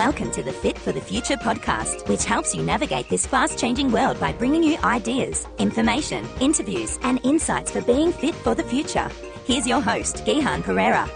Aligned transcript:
Welcome 0.00 0.30
to 0.30 0.42
the 0.42 0.50
Fit 0.50 0.78
for 0.78 0.92
the 0.92 1.00
Future 1.02 1.36
podcast, 1.36 2.08
which 2.08 2.24
helps 2.24 2.54
you 2.54 2.62
navigate 2.62 3.10
this 3.10 3.26
fast 3.26 3.58
changing 3.58 3.92
world 3.92 4.18
by 4.18 4.32
bringing 4.32 4.62
you 4.62 4.78
ideas, 4.78 5.46
information, 5.58 6.26
interviews, 6.40 6.98
and 7.02 7.20
insights 7.22 7.70
for 7.70 7.82
being 7.82 8.10
fit 8.10 8.34
for 8.34 8.54
the 8.54 8.62
future. 8.62 9.10
Here's 9.44 9.66
your 9.66 9.82
host, 9.82 10.24
Gihan 10.24 10.62
Perera. 10.62 11.06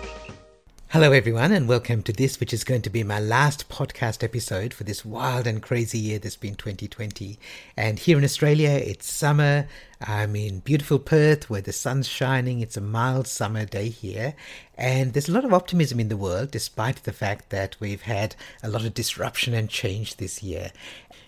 Hello, 0.94 1.10
everyone, 1.10 1.50
and 1.50 1.66
welcome 1.66 2.04
to 2.04 2.12
this, 2.12 2.38
which 2.38 2.54
is 2.54 2.62
going 2.62 2.82
to 2.82 2.88
be 2.88 3.02
my 3.02 3.18
last 3.18 3.68
podcast 3.68 4.22
episode 4.22 4.72
for 4.72 4.84
this 4.84 5.04
wild 5.04 5.44
and 5.44 5.60
crazy 5.60 5.98
year 5.98 6.20
that's 6.20 6.36
been 6.36 6.54
2020. 6.54 7.36
And 7.76 7.98
here 7.98 8.16
in 8.16 8.22
Australia, 8.22 8.68
it's 8.68 9.12
summer. 9.12 9.66
I'm 10.00 10.36
in 10.36 10.60
beautiful 10.60 11.00
Perth 11.00 11.50
where 11.50 11.62
the 11.62 11.72
sun's 11.72 12.06
shining. 12.06 12.60
It's 12.60 12.76
a 12.76 12.80
mild 12.80 13.26
summer 13.26 13.64
day 13.64 13.88
here. 13.88 14.36
And 14.78 15.12
there's 15.12 15.28
a 15.28 15.32
lot 15.32 15.44
of 15.44 15.52
optimism 15.52 15.98
in 15.98 16.10
the 16.10 16.16
world, 16.16 16.52
despite 16.52 17.02
the 17.02 17.12
fact 17.12 17.50
that 17.50 17.74
we've 17.80 18.02
had 18.02 18.36
a 18.62 18.68
lot 18.68 18.84
of 18.84 18.94
disruption 18.94 19.52
and 19.52 19.68
change 19.68 20.18
this 20.18 20.44
year. 20.44 20.70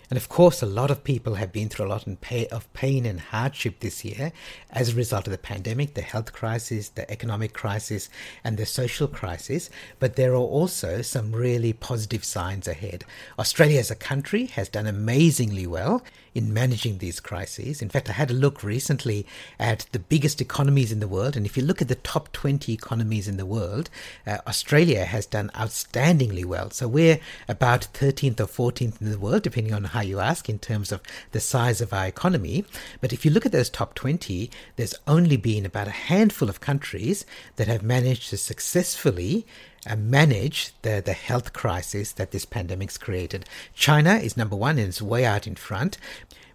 And 0.09 0.17
of 0.17 0.29
course, 0.29 0.61
a 0.61 0.65
lot 0.65 0.89
of 0.89 1.03
people 1.03 1.35
have 1.35 1.51
been 1.51 1.67
through 1.67 1.87
a 1.87 1.89
lot 1.89 2.07
of 2.07 2.73
pain 2.73 3.05
and 3.05 3.19
hardship 3.19 3.79
this 3.79 4.05
year 4.05 4.31
as 4.69 4.89
a 4.89 4.95
result 4.95 5.27
of 5.27 5.31
the 5.31 5.37
pandemic, 5.37 5.95
the 5.95 6.01
health 6.01 6.31
crisis, 6.31 6.89
the 6.89 7.09
economic 7.11 7.53
crisis, 7.53 8.09
and 8.43 8.57
the 8.57 8.65
social 8.65 9.07
crisis. 9.07 9.69
But 9.99 10.15
there 10.15 10.31
are 10.31 10.35
also 10.35 11.01
some 11.01 11.33
really 11.33 11.73
positive 11.73 12.23
signs 12.23 12.67
ahead. 12.67 13.03
Australia 13.37 13.79
as 13.79 13.91
a 13.91 13.95
country 13.95 14.45
has 14.45 14.69
done 14.69 14.87
amazingly 14.87 15.67
well 15.67 16.03
in 16.37 16.53
managing 16.53 16.99
these 16.99 17.19
crises. 17.19 17.81
In 17.81 17.89
fact, 17.89 18.11
I 18.11 18.13
had 18.13 18.29
a 18.29 18.35
look 18.35 18.61
recently 18.61 19.25
at 19.59 19.87
the 19.91 19.97
biggest 19.97 20.39
economies 20.39 20.91
in 20.91 20.99
the 20.99 21.07
world. 21.07 21.35
And 21.35 21.47
if 21.47 21.57
you 21.57 21.63
look 21.63 21.81
at 21.81 21.87
the 21.87 21.95
top 21.95 22.31
20 22.31 22.71
economies 22.71 23.27
in 23.27 23.37
the 23.37 23.45
world, 23.45 23.89
uh, 24.27 24.37
Australia 24.45 25.05
has 25.05 25.25
done 25.25 25.49
outstandingly 25.55 26.45
well. 26.45 26.69
So 26.69 26.87
we're 26.87 27.19
about 27.47 27.87
13th 27.91 28.39
or 28.39 28.71
14th 28.71 29.01
in 29.01 29.09
the 29.09 29.17
world, 29.17 29.41
depending 29.41 29.73
on 29.73 29.85
how 29.85 29.96
you 30.01 30.19
ask, 30.19 30.49
in 30.49 30.59
terms 30.59 30.91
of 30.91 31.01
the 31.31 31.39
size 31.39 31.81
of 31.81 31.93
our 31.93 32.07
economy. 32.07 32.65
But 33.01 33.13
if 33.13 33.25
you 33.25 33.31
look 33.31 33.45
at 33.45 33.51
those 33.51 33.69
top 33.69 33.93
20, 33.95 34.49
there's 34.75 34.95
only 35.07 35.37
been 35.37 35.65
about 35.65 35.87
a 35.87 35.91
handful 35.91 36.49
of 36.49 36.61
countries 36.61 37.25
that 37.55 37.67
have 37.67 37.83
managed 37.83 38.29
to 38.29 38.37
successfully 38.37 39.45
uh, 39.89 39.95
manage 39.95 40.73
the, 40.81 41.01
the 41.05 41.13
health 41.13 41.53
crisis 41.53 42.11
that 42.13 42.31
this 42.31 42.45
pandemic's 42.45 42.97
created. 42.97 43.45
China 43.73 44.15
is 44.15 44.37
number 44.37 44.55
one 44.55 44.77
and 44.77 44.89
is 44.89 45.01
way 45.01 45.25
out 45.25 45.47
in 45.47 45.55
front. 45.55 45.97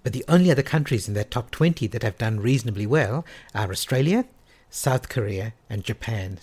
But 0.03 0.13
the 0.13 0.25
only 0.29 0.51
other 0.51 0.63
countries 0.63 1.09
in 1.09 1.15
that 1.15 1.31
top 1.31 1.51
20 1.51 1.87
that 1.89 2.03
have 2.03 2.19
done 2.19 2.41
reasonably 2.41 2.87
well 2.87 3.25
are 3.55 3.71
Australia, 3.71 4.25
South 4.69 5.09
Korea, 5.09 5.53
and 5.71 5.85
Japan. 5.85 6.39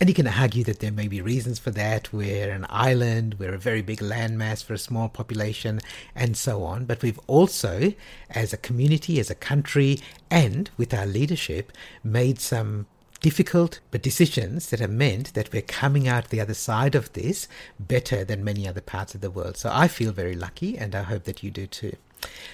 And 0.00 0.08
you 0.08 0.14
can 0.14 0.26
argue 0.26 0.64
that 0.64 0.80
there 0.80 0.90
may 0.90 1.06
be 1.06 1.20
reasons 1.20 1.60
for 1.60 1.70
that. 1.70 2.12
We're 2.12 2.50
an 2.50 2.66
island, 2.68 3.36
we're 3.38 3.54
a 3.54 3.58
very 3.58 3.80
big 3.80 4.00
landmass 4.00 4.62
for 4.62 4.74
a 4.74 4.78
small 4.78 5.08
population, 5.08 5.80
and 6.16 6.36
so 6.36 6.64
on. 6.64 6.84
But 6.84 7.00
we've 7.00 7.20
also, 7.28 7.94
as 8.28 8.52
a 8.52 8.58
community, 8.58 9.20
as 9.20 9.30
a 9.30 9.36
country, 9.36 10.00
and 10.30 10.68
with 10.76 10.92
our 10.92 11.06
leadership, 11.06 11.70
made 12.02 12.40
some 12.40 12.86
difficult 13.20 13.80
but 13.92 14.02
decisions 14.02 14.68
that 14.68 14.80
have 14.80 14.90
meant 14.90 15.32
that 15.34 15.52
we're 15.52 15.62
coming 15.62 16.08
out 16.08 16.28
the 16.28 16.40
other 16.40 16.54
side 16.54 16.94
of 16.94 17.12
this 17.12 17.48
better 17.78 18.24
than 18.24 18.44
many 18.44 18.66
other 18.66 18.82
parts 18.82 19.14
of 19.14 19.20
the 19.20 19.30
world. 19.30 19.56
So 19.56 19.70
I 19.72 19.86
feel 19.86 20.12
very 20.12 20.34
lucky, 20.34 20.76
and 20.76 20.94
I 20.94 21.04
hope 21.04 21.22
that 21.24 21.42
you 21.42 21.52
do 21.52 21.66
too. 21.68 21.96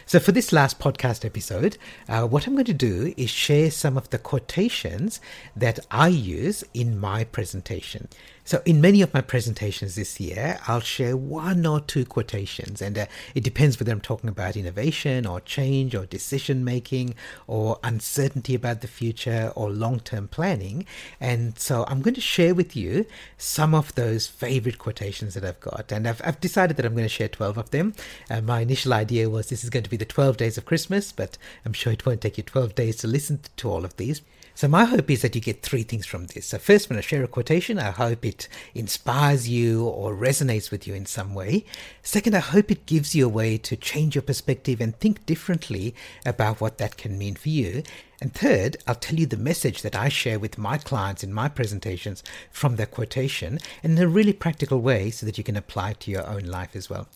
So, 0.06 0.19
for 0.19 0.33
this 0.33 0.53
last 0.53 0.80
podcast 0.80 1.25
episode, 1.25 1.78
uh, 2.08 2.27
what 2.27 2.47
I'm 2.47 2.55
going 2.55 2.64
to 2.64 2.72
do 2.72 3.14
is 3.16 3.30
share 3.30 3.70
some 3.70 3.97
of 3.97 4.11
the 4.11 4.19
quotations 4.19 5.20
that 5.55 5.78
I 5.91 6.08
use 6.08 6.64
in 6.75 6.98
my 6.98 7.25
presentation. 7.25 8.08
So, 8.44 8.62
in 8.64 8.80
many 8.80 9.02
of 9.02 9.12
my 9.14 9.20
presentations 9.20 9.94
this 9.94 10.19
year, 10.19 10.58
I'll 10.66 10.80
share 10.80 11.16
one 11.16 11.66
or 11.66 11.80
two 11.80 12.05
quotations, 12.05 12.80
and 12.83 12.96
uh, 12.98 13.06
it 13.34 13.44
depends 13.44 13.78
whether 13.78 13.92
I'm 13.92 14.00
talking 14.00 14.30
about 14.30 14.56
innovation 14.56 15.27
or 15.27 15.40
change 15.40 15.95
or 15.95 16.06
decision 16.06 16.64
making 16.64 17.14
or 17.46 17.79
uncertainty 17.84 18.55
about 18.55 18.80
the 18.80 18.89
future 18.89 19.52
or 19.55 19.70
long 19.70 20.00
term 20.00 20.27
planning. 20.27 20.86
And 21.20 21.58
so, 21.58 21.84
I'm 21.86 22.00
going 22.00 22.14
to 22.14 22.20
share 22.20 22.55
with 22.55 22.74
you 22.74 23.06
some 23.36 23.74
of 23.74 23.95
those 23.95 24.27
favorite 24.27 24.79
quotations 24.79 25.34
that 25.34 25.45
I've 25.45 25.61
got. 25.61 25.92
And 25.92 26.08
I've, 26.08 26.20
I've 26.24 26.40
decided 26.40 26.77
that 26.77 26.86
I'm 26.86 26.95
going 26.95 27.05
to 27.05 27.08
share 27.08 27.29
12 27.29 27.58
of 27.58 27.70
them. 27.70 27.95
Uh, 28.30 28.40
my 28.40 28.61
initial 28.61 28.95
idea 28.95 29.29
was 29.29 29.48
this 29.48 29.64
is 29.64 29.70
going 29.70 29.84
to 29.84 29.90
be 29.90 29.96
the 29.96 30.05
12 30.05 30.36
days 30.36 30.58
of 30.58 30.64
Christmas, 30.64 31.12
but 31.12 31.36
I'm 31.64 31.73
sure 31.73 31.92
it 31.92 32.06
won't 32.06 32.20
take 32.20 32.39
you 32.39 32.42
12 32.42 32.74
days 32.74 32.96
to 32.98 33.06
listen 33.06 33.40
to 33.56 33.70
all 33.70 33.84
of 33.84 33.96
these. 33.96 34.23
So 34.61 34.69
my 34.69 34.85
hope 34.85 35.11
is 35.11 35.23
that 35.23 35.35
you 35.35 35.41
get 35.41 35.63
three 35.63 35.85
things 35.85 36.05
from 36.05 36.27
this. 36.27 36.45
So 36.45 36.59
first, 36.59 36.91
when 36.91 36.98
I 36.98 37.01
share 37.01 37.25
a 37.25 37.29
quotation, 37.29 37.79
I 37.79 37.93
hope 37.93 38.27
it 38.27 38.47
inspires 38.75 39.48
you 39.48 39.87
or 39.87 40.15
resonates 40.15 40.71
with 40.71 40.87
you 40.87 40.93
in 40.93 41.07
some 41.07 41.33
way. 41.33 41.65
Second, 42.03 42.37
I 42.37 42.41
hope 42.41 42.71
it 42.71 42.85
gives 42.85 43.15
you 43.15 43.25
a 43.25 43.31
way 43.31 43.57
to 43.57 43.75
change 43.75 44.15
your 44.15 44.21
perspective 44.21 44.83
and 44.83 44.95
think 44.95 45.25
differently 45.25 45.95
about 46.27 46.61
what 46.61 46.77
that 46.77 46.98
can 46.98 47.17
mean 47.17 47.37
for 47.37 47.48
you. 47.48 47.83
And 48.21 48.35
third, 48.35 48.77
I'll 48.87 48.97
tell 48.97 49.19
you 49.19 49.25
the 49.25 49.39
message 49.39 49.81
that 49.81 49.97
I 49.97 50.11
share 50.11 50.39
with 50.39 50.59
my 50.59 50.77
clients 50.77 51.25
in 51.25 51.33
my 51.33 51.48
presentations 51.48 52.23
from 52.51 52.77
the 52.77 52.85
quotation 52.85 53.61
in 53.83 53.97
a 53.97 54.07
really 54.07 54.35
practical 54.35 54.83
way 54.83 55.09
so 55.09 55.25
that 55.25 55.39
you 55.39 55.45
can 55.45 55.57
apply 55.57 55.92
it 55.92 56.01
to 56.01 56.11
your 56.11 56.27
own 56.27 56.45
life 56.45 56.77
as 56.77 56.91
well. 56.91 57.09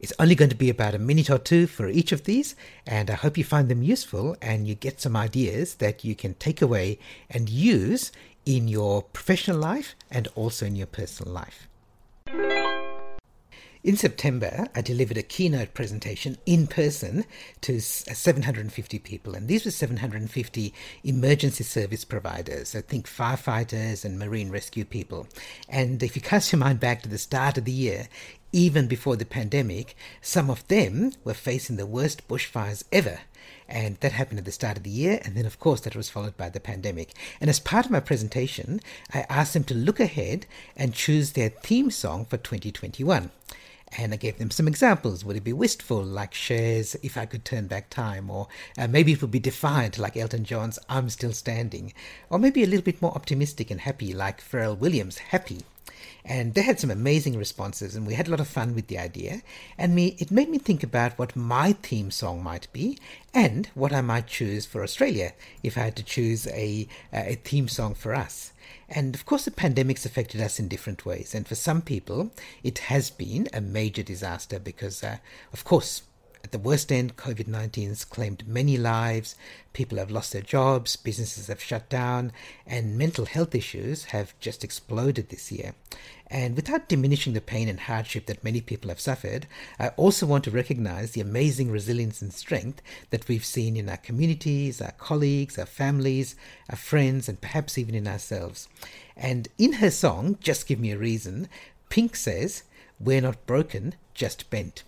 It's 0.00 0.12
only 0.20 0.36
going 0.36 0.50
to 0.50 0.56
be 0.56 0.70
about 0.70 0.94
a 0.94 0.98
minute 0.98 1.28
or 1.28 1.38
two 1.38 1.66
for 1.66 1.88
each 1.88 2.12
of 2.12 2.22
these, 2.24 2.54
and 2.86 3.10
I 3.10 3.14
hope 3.14 3.36
you 3.36 3.42
find 3.42 3.68
them 3.68 3.82
useful 3.82 4.36
and 4.40 4.68
you 4.68 4.76
get 4.76 5.00
some 5.00 5.16
ideas 5.16 5.74
that 5.76 6.04
you 6.04 6.14
can 6.14 6.34
take 6.34 6.62
away 6.62 7.00
and 7.28 7.48
use 7.48 8.12
in 8.46 8.68
your 8.68 9.02
professional 9.02 9.58
life 9.58 9.96
and 10.10 10.28
also 10.36 10.66
in 10.66 10.76
your 10.76 10.86
personal 10.86 11.32
life. 11.32 11.68
In 13.84 13.96
September, 13.96 14.66
I 14.74 14.80
delivered 14.80 15.16
a 15.16 15.22
keynote 15.22 15.72
presentation 15.72 16.36
in 16.46 16.66
person 16.66 17.24
to 17.60 17.76
uh, 17.76 17.80
750 17.80 18.98
people, 18.98 19.34
and 19.34 19.46
these 19.46 19.64
were 19.64 19.70
750 19.70 20.74
emergency 21.04 21.62
service 21.62 22.04
providers. 22.04 22.74
I 22.74 22.80
think 22.80 23.08
firefighters 23.08 24.04
and 24.04 24.18
marine 24.18 24.50
rescue 24.50 24.84
people. 24.84 25.28
And 25.68 26.02
if 26.02 26.16
you 26.16 26.22
cast 26.22 26.52
your 26.52 26.58
mind 26.58 26.80
back 26.80 27.02
to 27.02 27.08
the 27.08 27.18
start 27.18 27.56
of 27.56 27.66
the 27.66 27.72
year, 27.72 28.08
even 28.52 28.86
before 28.86 29.16
the 29.16 29.24
pandemic, 29.24 29.96
some 30.20 30.48
of 30.50 30.66
them 30.68 31.12
were 31.24 31.34
facing 31.34 31.76
the 31.76 31.86
worst 31.86 32.26
bushfires 32.28 32.84
ever. 32.90 33.20
And 33.68 33.96
that 34.00 34.12
happened 34.12 34.38
at 34.38 34.44
the 34.46 34.52
start 34.52 34.78
of 34.78 34.82
the 34.82 34.90
year, 34.90 35.20
and 35.24 35.34
then, 35.34 35.44
of 35.44 35.60
course, 35.60 35.80
that 35.82 35.94
was 35.94 36.08
followed 36.08 36.36
by 36.38 36.48
the 36.48 36.60
pandemic. 36.60 37.12
And 37.40 37.50
as 37.50 37.60
part 37.60 37.84
of 37.84 37.90
my 37.90 38.00
presentation, 38.00 38.80
I 39.12 39.26
asked 39.28 39.52
them 39.52 39.64
to 39.64 39.74
look 39.74 40.00
ahead 40.00 40.46
and 40.74 40.94
choose 40.94 41.32
their 41.32 41.50
theme 41.50 41.90
song 41.90 42.24
for 42.24 42.38
2021. 42.38 43.30
And 43.96 44.12
I 44.12 44.16
gave 44.16 44.38
them 44.38 44.50
some 44.50 44.68
examples. 44.68 45.24
Would 45.24 45.36
it 45.36 45.44
be 45.44 45.52
wistful, 45.52 46.02
like 46.02 46.32
Cher's 46.32 46.94
If 47.02 47.16
I 47.16 47.26
Could 47.26 47.44
Turn 47.44 47.66
Back 47.66 47.88
Time? 47.90 48.30
Or 48.30 48.48
uh, 48.76 48.86
maybe 48.86 49.12
it 49.12 49.22
would 49.22 49.30
be 49.30 49.38
defiant, 49.38 49.98
like 49.98 50.16
Elton 50.16 50.44
John's 50.44 50.78
I'm 50.88 51.08
Still 51.08 51.32
Standing. 51.32 51.92
Or 52.28 52.38
maybe 52.38 52.62
a 52.62 52.66
little 52.66 52.84
bit 52.84 53.00
more 53.00 53.14
optimistic 53.14 53.70
and 53.70 53.80
happy, 53.80 54.12
like 54.12 54.42
Pharrell 54.42 54.76
Williams' 54.76 55.18
Happy. 55.18 55.62
And 56.24 56.54
they 56.54 56.62
had 56.62 56.78
some 56.78 56.90
amazing 56.90 57.36
responses, 57.38 57.96
and 57.96 58.06
we 58.06 58.14
had 58.14 58.28
a 58.28 58.30
lot 58.30 58.40
of 58.40 58.48
fun 58.48 58.74
with 58.74 58.88
the 58.88 58.98
idea. 58.98 59.42
And 59.76 59.94
me, 59.94 60.16
it 60.18 60.30
made 60.30 60.48
me 60.48 60.58
think 60.58 60.82
about 60.82 61.18
what 61.18 61.36
my 61.36 61.72
theme 61.72 62.10
song 62.10 62.42
might 62.42 62.70
be, 62.72 62.98
and 63.32 63.66
what 63.74 63.92
I 63.92 64.00
might 64.00 64.26
choose 64.26 64.66
for 64.66 64.82
Australia 64.82 65.32
if 65.62 65.78
I 65.78 65.82
had 65.82 65.96
to 65.96 66.02
choose 66.02 66.46
a 66.48 66.86
a 67.12 67.36
theme 67.36 67.68
song 67.68 67.94
for 67.94 68.14
us. 68.14 68.52
And 68.88 69.14
of 69.14 69.26
course, 69.26 69.44
the 69.44 69.50
pandemic's 69.50 70.06
affected 70.06 70.40
us 70.40 70.58
in 70.58 70.68
different 70.68 71.04
ways. 71.04 71.34
And 71.34 71.46
for 71.46 71.54
some 71.54 71.82
people, 71.82 72.30
it 72.62 72.78
has 72.90 73.10
been 73.10 73.48
a 73.52 73.60
major 73.60 74.02
disaster 74.02 74.58
because, 74.58 75.04
uh, 75.04 75.18
of 75.52 75.64
course, 75.64 76.02
at 76.44 76.52
the 76.52 76.58
worst 76.58 76.92
end, 76.92 77.16
COVID 77.16 77.48
19 77.48 77.88
has 77.88 78.04
claimed 78.04 78.46
many 78.46 78.76
lives, 78.76 79.34
people 79.72 79.98
have 79.98 80.10
lost 80.10 80.32
their 80.32 80.42
jobs, 80.42 80.96
businesses 80.96 81.48
have 81.48 81.62
shut 81.62 81.88
down, 81.88 82.32
and 82.66 82.96
mental 82.96 83.26
health 83.26 83.54
issues 83.54 84.04
have 84.04 84.38
just 84.38 84.64
exploded 84.64 85.28
this 85.28 85.50
year. 85.50 85.74
And 86.30 86.56
without 86.56 86.88
diminishing 86.88 87.32
the 87.32 87.40
pain 87.40 87.68
and 87.68 87.80
hardship 87.80 88.26
that 88.26 88.44
many 88.44 88.60
people 88.60 88.88
have 88.90 89.00
suffered, 89.00 89.46
I 89.78 89.88
also 89.90 90.26
want 90.26 90.44
to 90.44 90.50
recognize 90.50 91.12
the 91.12 91.22
amazing 91.22 91.70
resilience 91.70 92.20
and 92.20 92.32
strength 92.32 92.82
that 93.10 93.28
we've 93.28 93.44
seen 93.44 93.76
in 93.76 93.88
our 93.88 93.96
communities, 93.96 94.80
our 94.80 94.92
colleagues, 94.92 95.58
our 95.58 95.66
families, 95.66 96.36
our 96.68 96.76
friends, 96.76 97.28
and 97.28 97.40
perhaps 97.40 97.78
even 97.78 97.94
in 97.94 98.06
ourselves. 98.06 98.68
And 99.16 99.48
in 99.56 99.74
her 99.74 99.90
song, 99.90 100.36
Just 100.40 100.66
Give 100.66 100.78
Me 100.78 100.92
a 100.92 100.98
Reason, 100.98 101.48
Pink 101.88 102.14
says, 102.14 102.62
We're 103.00 103.22
not 103.22 103.46
broken, 103.46 103.94
just 104.12 104.50
bent. 104.50 104.84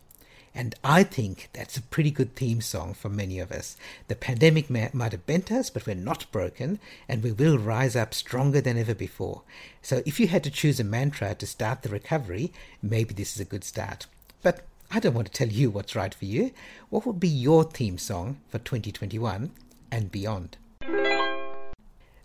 And 0.54 0.74
I 0.82 1.04
think 1.04 1.48
that's 1.52 1.76
a 1.76 1.82
pretty 1.82 2.10
good 2.10 2.34
theme 2.34 2.60
song 2.60 2.92
for 2.94 3.08
many 3.08 3.38
of 3.38 3.52
us. 3.52 3.76
The 4.08 4.16
pandemic 4.16 4.68
may, 4.68 4.90
might 4.92 5.12
have 5.12 5.26
bent 5.26 5.52
us, 5.52 5.70
but 5.70 5.86
we're 5.86 5.94
not 5.94 6.30
broken, 6.32 6.80
and 7.08 7.22
we 7.22 7.30
will 7.32 7.56
rise 7.56 7.94
up 7.94 8.14
stronger 8.14 8.60
than 8.60 8.76
ever 8.76 8.94
before. 8.94 9.42
So 9.80 10.02
if 10.04 10.18
you 10.18 10.26
had 10.26 10.42
to 10.44 10.50
choose 10.50 10.80
a 10.80 10.84
mantra 10.84 11.34
to 11.36 11.46
start 11.46 11.82
the 11.82 11.88
recovery, 11.88 12.52
maybe 12.82 13.14
this 13.14 13.34
is 13.34 13.40
a 13.40 13.44
good 13.44 13.64
start. 13.64 14.06
But 14.42 14.62
I 14.90 14.98
don't 14.98 15.14
want 15.14 15.28
to 15.28 15.32
tell 15.32 15.48
you 15.48 15.70
what's 15.70 15.94
right 15.94 16.12
for 16.12 16.24
you. 16.24 16.50
What 16.88 17.06
would 17.06 17.20
be 17.20 17.28
your 17.28 17.62
theme 17.62 17.96
song 17.96 18.40
for 18.48 18.58
2021 18.58 19.52
and 19.92 20.10
beyond? 20.10 20.56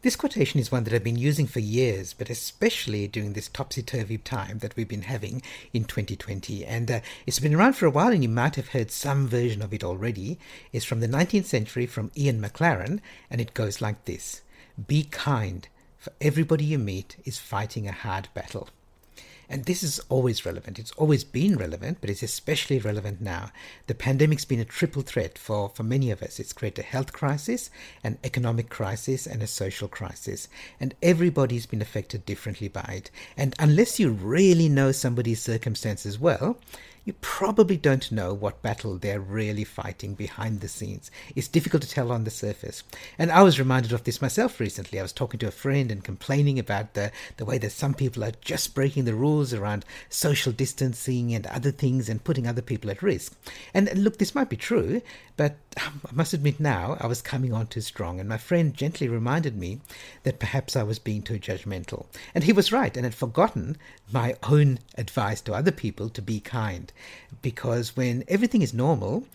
This 0.05 0.15
quotation 0.15 0.59
is 0.59 0.71
one 0.71 0.83
that 0.83 0.93
I've 0.93 1.03
been 1.03 1.17
using 1.17 1.47
for 1.47 1.61
years, 1.61 2.13
but 2.13 2.29
especially 2.29 3.07
during 3.07 3.33
this 3.33 3.47
topsy 3.47 3.81
turvy 3.81 4.19
time 4.19 4.59
that 4.59 4.75
we've 4.75 4.87
been 4.87 5.01
having 5.01 5.41
in 5.73 5.83
2020. 5.83 6.63
And 6.63 6.91
uh, 6.91 6.99
it's 7.25 7.39
been 7.39 7.55
around 7.55 7.73
for 7.73 7.87
a 7.87 7.89
while, 7.89 8.09
and 8.09 8.21
you 8.21 8.29
might 8.29 8.53
have 8.53 8.67
heard 8.67 8.91
some 8.91 9.27
version 9.27 9.63
of 9.63 9.73
it 9.73 9.83
already. 9.83 10.37
It's 10.71 10.85
from 10.85 10.99
the 10.99 11.07
19th 11.07 11.45
century 11.45 11.87
from 11.87 12.11
Ian 12.15 12.39
Maclaren, 12.39 12.99
and 13.31 13.41
it 13.41 13.55
goes 13.55 13.81
like 13.81 14.05
this 14.05 14.43
Be 14.85 15.05
kind, 15.05 15.67
for 15.97 16.13
everybody 16.21 16.65
you 16.65 16.77
meet 16.77 17.15
is 17.25 17.39
fighting 17.39 17.87
a 17.87 17.91
hard 17.91 18.29
battle. 18.35 18.69
And 19.49 19.65
this 19.65 19.83
is 19.83 19.99
always 20.09 20.45
relevant. 20.45 20.79
It's 20.79 20.91
always 20.93 21.23
been 21.23 21.55
relevant, 21.55 21.99
but 22.01 22.09
it's 22.09 22.23
especially 22.23 22.79
relevant 22.79 23.21
now. 23.21 23.51
The 23.87 23.95
pandemic's 23.95 24.45
been 24.45 24.59
a 24.59 24.65
triple 24.65 25.01
threat 25.01 25.37
for, 25.37 25.69
for 25.69 25.83
many 25.83 26.11
of 26.11 26.21
us. 26.21 26.39
It's 26.39 26.53
created 26.53 26.83
a 26.83 26.87
health 26.87 27.13
crisis, 27.13 27.69
an 28.03 28.17
economic 28.23 28.69
crisis, 28.69 29.27
and 29.27 29.41
a 29.41 29.47
social 29.47 29.87
crisis. 29.87 30.47
And 30.79 30.95
everybody's 31.01 31.65
been 31.65 31.81
affected 31.81 32.25
differently 32.25 32.67
by 32.67 32.93
it. 32.97 33.11
And 33.37 33.53
unless 33.59 33.99
you 33.99 34.09
really 34.09 34.69
know 34.69 34.91
somebody's 34.91 35.41
circumstances 35.41 36.19
well, 36.19 36.57
you 37.05 37.13
probably 37.21 37.77
don't 37.77 38.11
know 38.11 38.33
what 38.33 38.63
battle 38.63 38.97
they're 38.97 39.19
really 39.19 39.63
fighting 39.63 40.15
behind 40.15 40.59
the 40.59 40.67
scenes. 40.67 41.11
It's 41.35 41.47
difficult 41.47 41.83
to 41.83 41.89
tell 41.89 42.11
on 42.11 42.23
the 42.23 42.31
surface. 42.31 42.83
And 43.19 43.31
I 43.31 43.43
was 43.43 43.59
reminded 43.59 43.93
of 43.93 44.03
this 44.03 44.23
myself 44.23 44.59
recently. 44.59 44.99
I 44.99 45.03
was 45.03 45.13
talking 45.13 45.39
to 45.41 45.47
a 45.47 45.51
friend 45.51 45.91
and 45.91 46.03
complaining 46.03 46.57
about 46.57 46.95
the, 46.95 47.11
the 47.37 47.45
way 47.45 47.59
that 47.59 47.71
some 47.71 47.93
people 47.93 48.23
are 48.23 48.31
just 48.41 48.73
breaking 48.73 49.05
the 49.05 49.13
rules 49.13 49.53
around 49.53 49.85
social 50.09 50.51
distancing 50.51 51.33
and 51.35 51.45
other 51.45 51.71
things 51.71 52.09
and 52.09 52.23
putting 52.23 52.47
other 52.47 52.63
people 52.63 52.89
at 52.89 53.03
risk. 53.03 53.37
And 53.71 53.95
look, 53.95 54.17
this 54.17 54.33
might 54.33 54.49
be 54.49 54.57
true, 54.57 55.03
but 55.37 55.57
I 55.77 55.91
must 56.13 56.33
admit 56.33 56.59
now 56.59 56.97
I 56.99 57.07
was 57.07 57.21
coming 57.21 57.53
on 57.53 57.67
too 57.67 57.81
strong, 57.81 58.19
and 58.19 58.29
my 58.29 58.37
friend 58.37 58.73
gently 58.73 59.09
reminded 59.09 59.57
me 59.57 59.81
that 60.23 60.39
perhaps 60.39 60.75
I 60.75 60.83
was 60.83 60.99
being 60.99 61.21
too 61.21 61.37
judgmental. 61.37 62.05
And 62.33 62.45
he 62.45 62.53
was 62.53 62.71
right, 62.71 62.95
and 62.95 63.05
had 63.05 63.13
forgotten 63.13 63.77
my 64.11 64.35
own 64.43 64.79
advice 64.97 65.41
to 65.41 65.53
other 65.53 65.71
people 65.71 66.09
to 66.09 66.21
be 66.21 66.39
kind. 66.39 66.93
Because 67.41 67.95
when 67.95 68.23
everything 68.27 68.61
is 68.61 68.73
normal, 68.73 69.25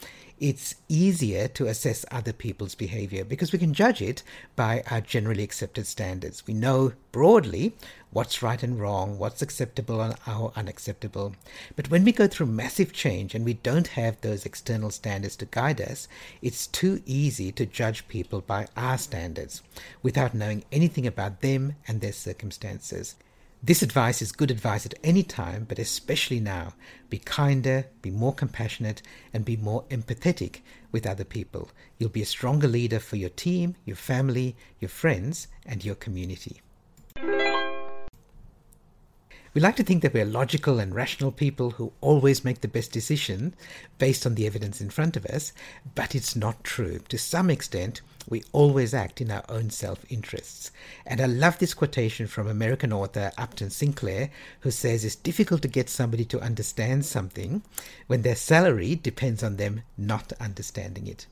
it's 0.41 0.77
easier 0.89 1.49
to 1.49 1.67
assess 1.67 2.07
other 2.11 2.33
people's 2.33 2.75
behavior 2.75 3.25
because 3.25 3.53
we 3.53 3.59
can 3.59 3.75
judge 3.75 4.01
it 4.01 4.23
by 4.57 4.83
our 4.91 5.03
generally 5.03 5.43
accepted 5.43 5.87
standards. 5.87 6.47
We 6.47 6.55
know 6.55 6.95
broadly 7.12 7.75
what's 8.11 8.43
right 8.43 8.62
and 8.62 8.81
wrong, 8.81 9.19
what's 9.19 9.43
acceptable 9.43 10.01
and 10.01 10.19
how 10.21 10.55
unacceptable. 10.57 11.35
But 11.77 11.91
when 11.91 12.05
we 12.05 12.12
go 12.12 12.27
through 12.27 12.47
massive 12.47 12.95
change 12.95 13.35
and 13.35 13.45
we 13.45 13.53
don't 13.53 13.89
have 13.89 14.19
those 14.21 14.47
external 14.47 14.91
standards 14.91 15.37
to 15.37 15.45
guide 15.45 15.81
us, 15.81 16.09
it's 16.41 16.67
too 16.67 17.03
easy 17.05 17.53
to 17.53 17.67
judge 17.67 18.09
people 18.09 18.41
by 18.41 18.67
our 18.79 18.97
standards 18.97 19.62
without 20.03 20.33
knowing 20.33 20.65
anything 20.73 21.07
about 21.07 21.43
them 21.43 21.75
and 21.87 22.01
their 22.01 22.12
circumstances. 22.12 23.15
This 23.62 23.83
advice 23.83 24.23
is 24.23 24.33
good 24.33 24.51
advice 24.51 24.87
at 24.87 24.95
any 25.05 25.23
time, 25.23 25.67
but 25.69 25.79
especially 25.79 26.41
now. 26.41 26.73
Be 27.11 27.19
kinder, 27.19 27.89
be 28.01 28.11
more 28.11 28.33
compassionate, 28.33 29.03
and 29.35 29.45
be 29.45 29.59
more 29.59 29.85
empathetic 29.91 30.61
with 30.93 31.07
other 31.07 31.25
people. 31.25 31.71
You'll 31.99 32.09
be 32.09 32.23
a 32.23 32.27
stronger 32.27 32.69
leader 32.69 32.99
for 32.99 33.17
your 33.17 33.29
team, 33.29 33.77
your 33.85 33.97
family, 33.97 34.57
your 34.79 34.89
friends, 34.89 35.47
and 35.67 35.85
your 35.85 35.95
community. 35.95 36.62
We 39.52 39.61
like 39.61 39.75
to 39.76 39.82
think 39.82 40.02
that 40.02 40.14
we're 40.14 40.25
logical 40.25 40.79
and 40.79 40.94
rational 40.94 41.32
people 41.32 41.73
who 41.73 41.93
always 42.00 42.44
make 42.44 42.61
the 42.61 42.69
best 42.69 42.93
decision 42.93 43.55
based 43.99 44.25
on 44.25 44.37
the 44.37 44.47
evidence 44.47 44.81
in 44.81 44.91
front 44.91 45.17
of 45.17 45.26
us, 45.26 45.52
but 45.97 46.14
it's 46.14 46.37
not 46.37 46.62
true. 46.62 47.00
To 47.08 47.19
some 47.19 47.50
extent, 47.50 48.00
we 48.29 48.44
always 48.52 48.94
act 48.94 49.20
in 49.20 49.29
our 49.29 49.43
own 49.49 49.70
self 49.70 50.05
interests. 50.08 50.70
And 51.05 51.20
I 51.20 51.26
love 51.26 51.58
this 51.58 51.75
quotation 51.75 52.29
from 52.29 52.47
American 52.47 52.93
author 52.93 53.32
Upton 53.37 53.70
Sinclair, 53.70 54.31
who 54.61 54.70
says 54.70 55.05
it's 55.05 55.17
difficult 55.17 55.62
to 55.62 55.69
get 55.69 55.91
somebody 55.91 56.25
to 56.26 56.41
understand 56.41 57.05
something 57.05 57.62
when 58.06 58.23
their 58.23 58.37
salary 58.37 58.94
depends 58.94 59.43
on 59.43 59.56
them 59.56 59.82
not 59.99 60.32
understanding 60.38 61.08
it. 61.08 61.26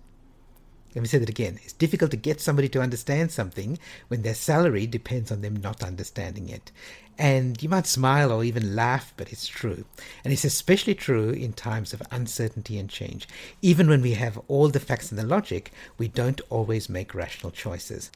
Let 0.95 1.03
me 1.03 1.09
say 1.09 1.19
that 1.19 1.29
again. 1.29 1.61
It's 1.63 1.75
difficult 1.75 2.11
to 2.11 2.17
get 2.17 2.41
somebody 2.41 2.69
to 2.71 2.81
understand 2.81 3.31
something 3.31 3.79
when 4.09 4.23
their 4.23 4.35
salary 4.35 4.87
depends 4.87 5.31
on 5.31 5.43
them 5.43 5.55
not 5.55 5.85
understanding 5.85 6.49
it. 6.49 6.73
And 7.19 7.61
you 7.61 7.69
might 7.69 7.87
smile 7.87 8.31
or 8.31 8.45
even 8.45 8.77
laugh, 8.77 9.13
but 9.17 9.33
it's 9.33 9.49
true. 9.49 9.85
And 10.23 10.33
it's 10.33 10.45
especially 10.45 10.95
true 10.95 11.31
in 11.31 11.53
times 11.53 11.93
of 11.93 12.03
uncertainty 12.13 12.79
and 12.79 12.89
change. 12.89 13.27
Even 13.61 13.89
when 13.89 14.03
we 14.03 14.15
have 14.15 14.41
all 14.47 14.69
the 14.69 14.79
facts 14.79 15.11
and 15.11 15.19
the 15.19 15.27
logic, 15.27 15.73
we 15.99 16.07
don't 16.07 16.41
always 16.49 16.89
make 16.89 17.15
rational 17.15 17.51
choices. 17.51 18.13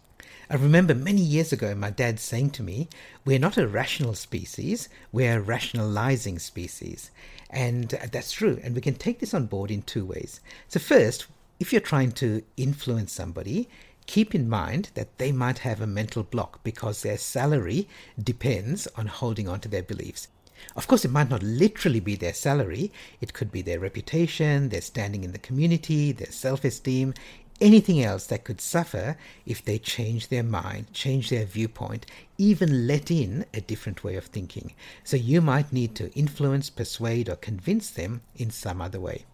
I 0.49 0.55
remember 0.55 0.95
many 0.95 1.21
years 1.21 1.53
ago 1.53 1.75
my 1.75 1.91
dad 1.91 2.21
saying 2.21 2.51
to 2.51 2.63
me, 2.63 2.89
We're 3.25 3.39
not 3.39 3.57
a 3.57 3.67
rational 3.67 4.15
species, 4.15 4.89
we're 5.11 5.39
a 5.39 5.41
rationalizing 5.41 6.39
species. 6.39 7.11
And 7.51 7.89
that's 7.89 8.33
true. 8.33 8.61
And 8.63 8.75
we 8.75 8.81
can 8.81 8.95
take 8.95 9.19
this 9.19 9.35
on 9.35 9.47
board 9.47 9.71
in 9.71 9.83
two 9.83 10.05
ways. 10.07 10.41
So, 10.69 10.81
first, 10.81 11.27
if 11.61 11.73
you're 11.73 11.81
trying 11.81 12.13
to 12.13 12.43
influence 12.57 13.13
somebody, 13.13 13.69
keep 14.07 14.35
in 14.35 14.49
mind 14.49 14.91
that 14.95 15.19
they 15.19 15.33
might 15.33 15.59
have 15.59 15.81
a 15.81 15.87
mental 15.87 16.23
block 16.23 16.63
because 16.63 17.03
their 17.03 17.19
salary 17.19 17.89
depends 18.23 18.87
on 18.97 19.07
holding 19.07 19.49
on 19.49 19.61
to 19.61 19.69
their 19.69 19.83
beliefs. 19.83 20.29
Of 20.77 20.87
course, 20.87 21.05
it 21.05 21.11
might 21.11 21.29
not 21.29 21.43
literally 21.43 22.01
be 22.01 22.15
their 22.15 22.33
salary, 22.33 22.93
it 23.21 23.33
could 23.33 23.51
be 23.51 23.63
their 23.63 23.81
reputation, 23.81 24.69
their 24.69 24.81
standing 24.81 25.25
in 25.25 25.33
the 25.33 25.39
community, 25.39 26.13
their 26.13 26.31
self 26.31 26.65
esteem, 26.65 27.15
anything 27.61 28.03
else 28.03 28.27
that 28.27 28.45
could 28.45 28.61
suffer 28.61 29.17
if 29.47 29.65
they 29.65 29.79
change 29.79 30.29
their 30.29 30.43
mind, 30.43 30.93
change 30.93 31.31
their 31.31 31.45
viewpoint, 31.45 32.07
even 32.39 32.87
let 32.87 33.11
in 33.11 33.45
a 33.55 33.61
different 33.61 34.05
way 34.05 34.17
of 34.17 34.27
thinking. 34.27 34.73
So 35.05 35.17
you 35.17 35.41
might 35.41 35.73
need 35.73 35.95
to 35.97 36.13
influence, 36.17 36.71
persuade, 36.71 37.29
or 37.29 37.37
convince 37.37 37.91
them 37.91 38.23
in 38.37 38.51
some 38.51 38.81
other 38.81 39.01
way. 39.01 39.25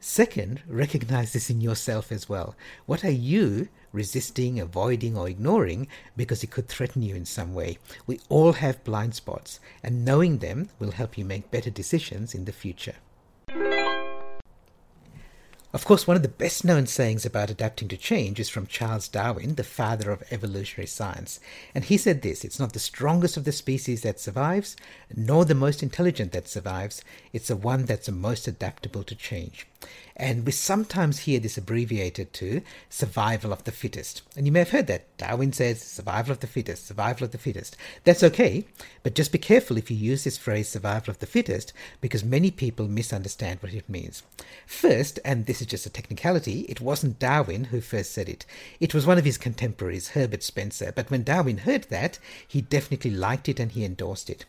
Second, 0.00 0.62
recognize 0.68 1.32
this 1.32 1.50
in 1.50 1.60
yourself 1.60 2.12
as 2.12 2.28
well. 2.28 2.54
What 2.86 3.04
are 3.04 3.10
you 3.10 3.68
resisting, 3.92 4.60
avoiding, 4.60 5.16
or 5.16 5.28
ignoring 5.28 5.88
because 6.16 6.44
it 6.44 6.52
could 6.52 6.68
threaten 6.68 7.02
you 7.02 7.16
in 7.16 7.24
some 7.24 7.52
way? 7.52 7.78
We 8.06 8.20
all 8.28 8.52
have 8.52 8.84
blind 8.84 9.16
spots, 9.16 9.58
and 9.82 10.04
knowing 10.04 10.38
them 10.38 10.68
will 10.78 10.92
help 10.92 11.18
you 11.18 11.24
make 11.24 11.50
better 11.50 11.70
decisions 11.70 12.32
in 12.32 12.44
the 12.44 12.52
future. 12.52 12.94
Of 15.78 15.84
course, 15.84 16.08
one 16.08 16.16
of 16.16 16.24
the 16.24 16.28
best 16.28 16.64
known 16.64 16.88
sayings 16.88 17.24
about 17.24 17.50
adapting 17.50 17.86
to 17.86 17.96
change 17.96 18.40
is 18.40 18.48
from 18.48 18.66
Charles 18.66 19.06
Darwin, 19.06 19.54
the 19.54 19.62
father 19.62 20.10
of 20.10 20.24
evolutionary 20.32 20.88
science. 20.88 21.38
And 21.72 21.84
he 21.84 21.96
said 21.96 22.20
this 22.20 22.44
it's 22.44 22.58
not 22.58 22.72
the 22.72 22.80
strongest 22.80 23.36
of 23.36 23.44
the 23.44 23.52
species 23.52 24.02
that 24.02 24.18
survives, 24.18 24.74
nor 25.14 25.44
the 25.44 25.54
most 25.54 25.80
intelligent 25.80 26.32
that 26.32 26.48
survives, 26.48 27.04
it's 27.32 27.46
the 27.46 27.54
one 27.54 27.84
that's 27.84 28.06
the 28.06 28.12
most 28.12 28.48
adaptable 28.48 29.04
to 29.04 29.14
change. 29.14 29.68
And 30.18 30.44
we 30.44 30.50
sometimes 30.50 31.20
hear 31.20 31.38
this 31.38 31.56
abbreviated 31.56 32.32
to 32.34 32.62
survival 32.90 33.52
of 33.52 33.62
the 33.62 33.70
fittest. 33.70 34.22
And 34.36 34.46
you 34.46 34.52
may 34.52 34.58
have 34.58 34.70
heard 34.70 34.88
that. 34.88 35.16
Darwin 35.16 35.52
says 35.52 35.80
survival 35.80 36.32
of 36.32 36.40
the 36.40 36.48
fittest, 36.48 36.88
survival 36.88 37.24
of 37.24 37.30
the 37.30 37.38
fittest. 37.38 37.76
That's 38.02 38.24
okay, 38.24 38.66
but 39.04 39.14
just 39.14 39.30
be 39.30 39.38
careful 39.38 39.76
if 39.76 39.92
you 39.92 39.96
use 39.96 40.24
this 40.24 40.36
phrase 40.36 40.68
survival 40.68 41.12
of 41.12 41.20
the 41.20 41.26
fittest 41.26 41.72
because 42.00 42.24
many 42.24 42.50
people 42.50 42.88
misunderstand 42.88 43.62
what 43.62 43.72
it 43.72 43.88
means. 43.88 44.24
First, 44.66 45.20
and 45.24 45.46
this 45.46 45.60
is 45.60 45.68
just 45.68 45.86
a 45.86 45.90
technicality, 45.90 46.62
it 46.68 46.80
wasn't 46.80 47.20
Darwin 47.20 47.64
who 47.64 47.80
first 47.80 48.12
said 48.12 48.28
it. 48.28 48.44
It 48.80 48.94
was 48.94 49.06
one 49.06 49.18
of 49.18 49.24
his 49.24 49.38
contemporaries, 49.38 50.08
Herbert 50.10 50.42
Spencer. 50.42 50.92
But 50.94 51.12
when 51.12 51.22
Darwin 51.22 51.58
heard 51.58 51.84
that, 51.84 52.18
he 52.46 52.60
definitely 52.60 53.12
liked 53.12 53.48
it 53.48 53.60
and 53.60 53.70
he 53.70 53.84
endorsed 53.84 54.30
it. 54.30 54.44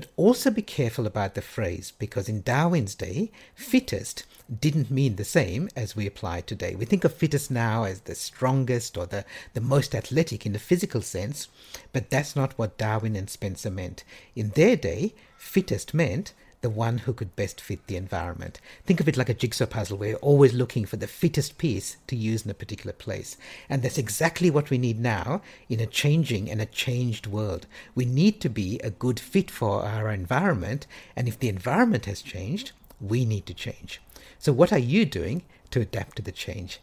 But 0.00 0.08
also 0.16 0.50
be 0.50 0.62
careful 0.62 1.06
about 1.06 1.34
the 1.34 1.42
phrase 1.42 1.92
because 1.98 2.26
in 2.26 2.40
Darwin's 2.40 2.94
day, 2.94 3.30
fittest 3.54 4.24
didn't 4.48 4.90
mean 4.90 5.16
the 5.16 5.26
same 5.26 5.68
as 5.76 5.94
we 5.94 6.06
apply 6.06 6.40
today. 6.40 6.74
We 6.74 6.86
think 6.86 7.04
of 7.04 7.12
fittest 7.12 7.50
now 7.50 7.84
as 7.84 8.00
the 8.00 8.14
strongest 8.14 8.96
or 8.96 9.04
the, 9.04 9.26
the 9.52 9.60
most 9.60 9.94
athletic 9.94 10.46
in 10.46 10.54
the 10.54 10.58
physical 10.58 11.02
sense, 11.02 11.48
but 11.92 12.08
that's 12.08 12.34
not 12.34 12.58
what 12.58 12.78
Darwin 12.78 13.14
and 13.14 13.28
Spencer 13.28 13.70
meant. 13.70 14.02
In 14.34 14.52
their 14.54 14.74
day, 14.74 15.12
fittest 15.36 15.92
meant 15.92 16.32
the 16.60 16.70
one 16.70 16.98
who 16.98 17.12
could 17.12 17.34
best 17.36 17.60
fit 17.60 17.86
the 17.86 17.96
environment. 17.96 18.60
Think 18.84 19.00
of 19.00 19.08
it 19.08 19.16
like 19.16 19.28
a 19.28 19.34
jigsaw 19.34 19.66
puzzle 19.66 19.96
where 19.96 20.10
you're 20.10 20.18
always 20.18 20.52
looking 20.52 20.84
for 20.84 20.96
the 20.96 21.06
fittest 21.06 21.56
piece 21.56 21.96
to 22.06 22.16
use 22.16 22.44
in 22.44 22.50
a 22.50 22.54
particular 22.54 22.92
place. 22.92 23.36
And 23.68 23.82
that's 23.82 23.98
exactly 23.98 24.50
what 24.50 24.68
we 24.68 24.76
need 24.76 25.00
now 25.00 25.40
in 25.68 25.80
a 25.80 25.86
changing 25.86 26.50
and 26.50 26.60
a 26.60 26.66
changed 26.66 27.26
world. 27.26 27.66
We 27.94 28.04
need 28.04 28.40
to 28.42 28.50
be 28.50 28.78
a 28.80 28.90
good 28.90 29.18
fit 29.18 29.50
for 29.50 29.84
our 29.84 30.10
environment, 30.10 30.86
and 31.16 31.28
if 31.28 31.38
the 31.38 31.48
environment 31.48 32.06
has 32.06 32.20
changed, 32.20 32.72
we 33.00 33.24
need 33.24 33.46
to 33.46 33.54
change. 33.54 34.00
So, 34.38 34.52
what 34.52 34.72
are 34.72 34.78
you 34.78 35.04
doing 35.06 35.42
to 35.70 35.80
adapt 35.80 36.16
to 36.16 36.22
the 36.22 36.32
change? 36.32 36.80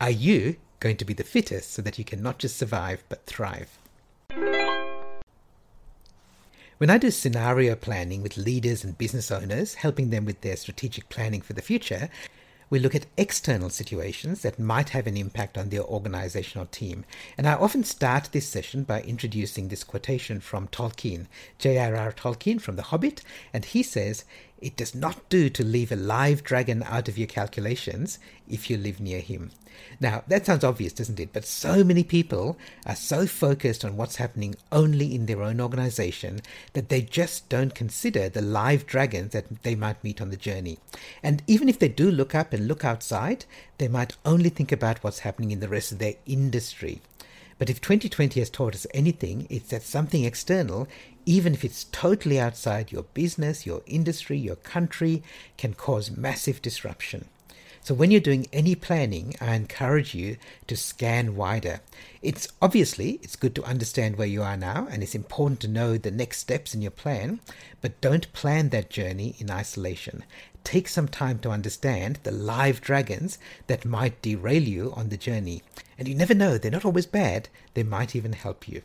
Are 0.00 0.10
you 0.10 0.56
going 0.78 0.96
to 0.98 1.04
be 1.04 1.14
the 1.14 1.24
fittest 1.24 1.72
so 1.72 1.82
that 1.82 1.98
you 1.98 2.04
can 2.04 2.22
not 2.22 2.38
just 2.38 2.56
survive 2.56 3.02
but 3.08 3.26
thrive? 3.26 3.78
When 6.78 6.90
I 6.90 6.98
do 6.98 7.10
scenario 7.10 7.74
planning 7.74 8.22
with 8.22 8.36
leaders 8.36 8.84
and 8.84 8.98
business 8.98 9.30
owners, 9.30 9.76
helping 9.76 10.10
them 10.10 10.26
with 10.26 10.42
their 10.42 10.56
strategic 10.56 11.08
planning 11.08 11.40
for 11.40 11.54
the 11.54 11.62
future, 11.62 12.10
we 12.68 12.78
look 12.78 12.94
at 12.94 13.06
external 13.16 13.70
situations 13.70 14.42
that 14.42 14.58
might 14.58 14.90
have 14.90 15.06
an 15.06 15.16
impact 15.16 15.56
on 15.56 15.70
their 15.70 15.84
organizational 15.84 16.66
team. 16.66 17.06
And 17.38 17.48
I 17.48 17.54
often 17.54 17.82
start 17.82 18.28
this 18.32 18.46
session 18.46 18.82
by 18.84 19.00
introducing 19.00 19.68
this 19.68 19.84
quotation 19.84 20.38
from 20.38 20.68
Tolkien, 20.68 21.28
J.R.R. 21.58 22.12
Tolkien 22.12 22.60
from 22.60 22.76
The 22.76 22.82
Hobbit, 22.82 23.22
and 23.54 23.64
he 23.64 23.82
says, 23.82 24.26
It 24.60 24.76
does 24.76 24.94
not 24.94 25.28
do 25.28 25.50
to 25.50 25.64
leave 25.64 25.92
a 25.92 25.96
live 25.96 26.42
dragon 26.42 26.82
out 26.84 27.08
of 27.08 27.18
your 27.18 27.26
calculations 27.26 28.18
if 28.48 28.70
you 28.70 28.78
live 28.78 29.00
near 29.00 29.20
him. 29.20 29.50
Now, 30.00 30.24
that 30.28 30.46
sounds 30.46 30.64
obvious, 30.64 30.94
doesn't 30.94 31.20
it? 31.20 31.32
But 31.32 31.44
so 31.44 31.84
many 31.84 32.02
people 32.02 32.56
are 32.86 32.96
so 32.96 33.26
focused 33.26 33.84
on 33.84 33.96
what's 33.96 34.16
happening 34.16 34.54
only 34.72 35.14
in 35.14 35.26
their 35.26 35.42
own 35.42 35.60
organization 35.60 36.40
that 36.72 36.88
they 36.88 37.02
just 37.02 37.48
don't 37.50 37.74
consider 37.74 38.28
the 38.28 38.40
live 38.40 38.86
dragons 38.86 39.32
that 39.32 39.62
they 39.62 39.74
might 39.74 40.02
meet 40.02 40.20
on 40.20 40.30
the 40.30 40.36
journey. 40.36 40.78
And 41.22 41.42
even 41.46 41.68
if 41.68 41.78
they 41.78 41.88
do 41.88 42.10
look 42.10 42.34
up 42.34 42.54
and 42.54 42.66
look 42.66 42.84
outside, 42.84 43.44
they 43.76 43.88
might 43.88 44.16
only 44.24 44.48
think 44.48 44.72
about 44.72 45.04
what's 45.04 45.20
happening 45.20 45.50
in 45.50 45.60
the 45.60 45.68
rest 45.68 45.92
of 45.92 45.98
their 45.98 46.14
industry. 46.24 47.02
But 47.58 47.70
if 47.70 47.80
2020 47.80 48.40
has 48.40 48.50
taught 48.50 48.74
us 48.74 48.86
anything, 48.92 49.46
it's 49.48 49.70
that 49.70 49.82
something 49.82 50.24
external, 50.24 50.88
even 51.26 51.52
if 51.52 51.64
it's 51.64 51.84
totally 51.84 52.38
outside 52.38 52.92
your 52.92 53.02
business, 53.02 53.66
your 53.66 53.82
industry, 53.86 54.38
your 54.38 54.56
country, 54.56 55.22
can 55.58 55.74
cause 55.74 56.16
massive 56.16 56.62
disruption. 56.62 57.26
So 57.82 57.94
when 57.94 58.10
you're 58.10 58.20
doing 58.20 58.48
any 58.52 58.74
planning, 58.74 59.36
I 59.40 59.54
encourage 59.54 60.12
you 60.12 60.38
to 60.66 60.76
scan 60.76 61.36
wider. 61.36 61.80
It's 62.22 62.48
obviously 62.60 63.20
it's 63.22 63.36
good 63.36 63.54
to 63.56 63.64
understand 63.64 64.16
where 64.16 64.26
you 64.26 64.42
are 64.42 64.56
now 64.56 64.88
and 64.90 65.04
it's 65.04 65.14
important 65.14 65.60
to 65.60 65.68
know 65.68 65.96
the 65.96 66.10
next 66.10 66.38
steps 66.38 66.74
in 66.74 66.82
your 66.82 66.90
plan, 66.90 67.38
but 67.80 68.00
don't 68.00 68.32
plan 68.32 68.70
that 68.70 68.90
journey 68.90 69.36
in 69.38 69.52
isolation. 69.52 70.24
Take 70.64 70.88
some 70.88 71.06
time 71.06 71.38
to 71.40 71.50
understand 71.50 72.18
the 72.24 72.32
live 72.32 72.80
dragons 72.80 73.38
that 73.68 73.84
might 73.84 74.20
derail 74.20 74.64
you 74.64 74.92
on 74.96 75.08
the 75.08 75.16
journey. 75.16 75.62
And 75.96 76.08
you 76.08 76.16
never 76.16 76.34
know, 76.34 76.58
they're 76.58 76.72
not 76.72 76.84
always 76.84 77.06
bad, 77.06 77.48
they 77.74 77.84
might 77.84 78.16
even 78.16 78.32
help 78.32 78.68
you. 78.68 78.82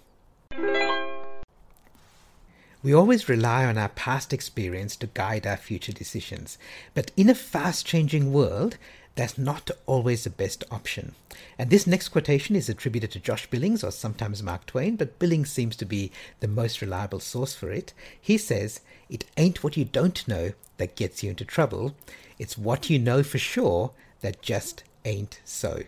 We 2.83 2.93
always 2.93 3.29
rely 3.29 3.65
on 3.65 3.77
our 3.77 3.89
past 3.89 4.33
experience 4.33 4.95
to 4.97 5.07
guide 5.07 5.45
our 5.45 5.57
future 5.57 5.91
decisions, 5.91 6.57
but 6.95 7.11
in 7.15 7.29
a 7.29 7.35
fast 7.35 7.85
changing 7.85 8.33
world, 8.33 8.77
that's 9.13 9.37
not 9.37 9.69
always 9.85 10.23
the 10.23 10.31
best 10.31 10.63
option. 10.71 11.13
And 11.59 11.69
this 11.69 11.85
next 11.85 12.09
quotation 12.09 12.55
is 12.55 12.69
attributed 12.69 13.11
to 13.11 13.19
Josh 13.19 13.45
Billings 13.47 13.83
or 13.83 13.91
sometimes 13.91 14.41
Mark 14.41 14.65
Twain, 14.65 14.95
but 14.95 15.19
Billings 15.19 15.51
seems 15.51 15.75
to 15.75 15.85
be 15.85 16.11
the 16.39 16.47
most 16.47 16.81
reliable 16.81 17.19
source 17.19 17.53
for 17.53 17.71
it. 17.71 17.93
He 18.19 18.37
says, 18.37 18.79
It 19.09 19.25
ain't 19.37 19.63
what 19.63 19.77
you 19.77 19.85
don't 19.85 20.27
know 20.27 20.53
that 20.77 20.95
gets 20.95 21.21
you 21.21 21.29
into 21.29 21.45
trouble, 21.45 21.93
it's 22.39 22.57
what 22.57 22.89
you 22.89 22.97
know 22.97 23.21
for 23.21 23.37
sure 23.37 23.91
that 24.21 24.41
just 24.41 24.83
ain't 25.05 25.39
so. 25.45 25.83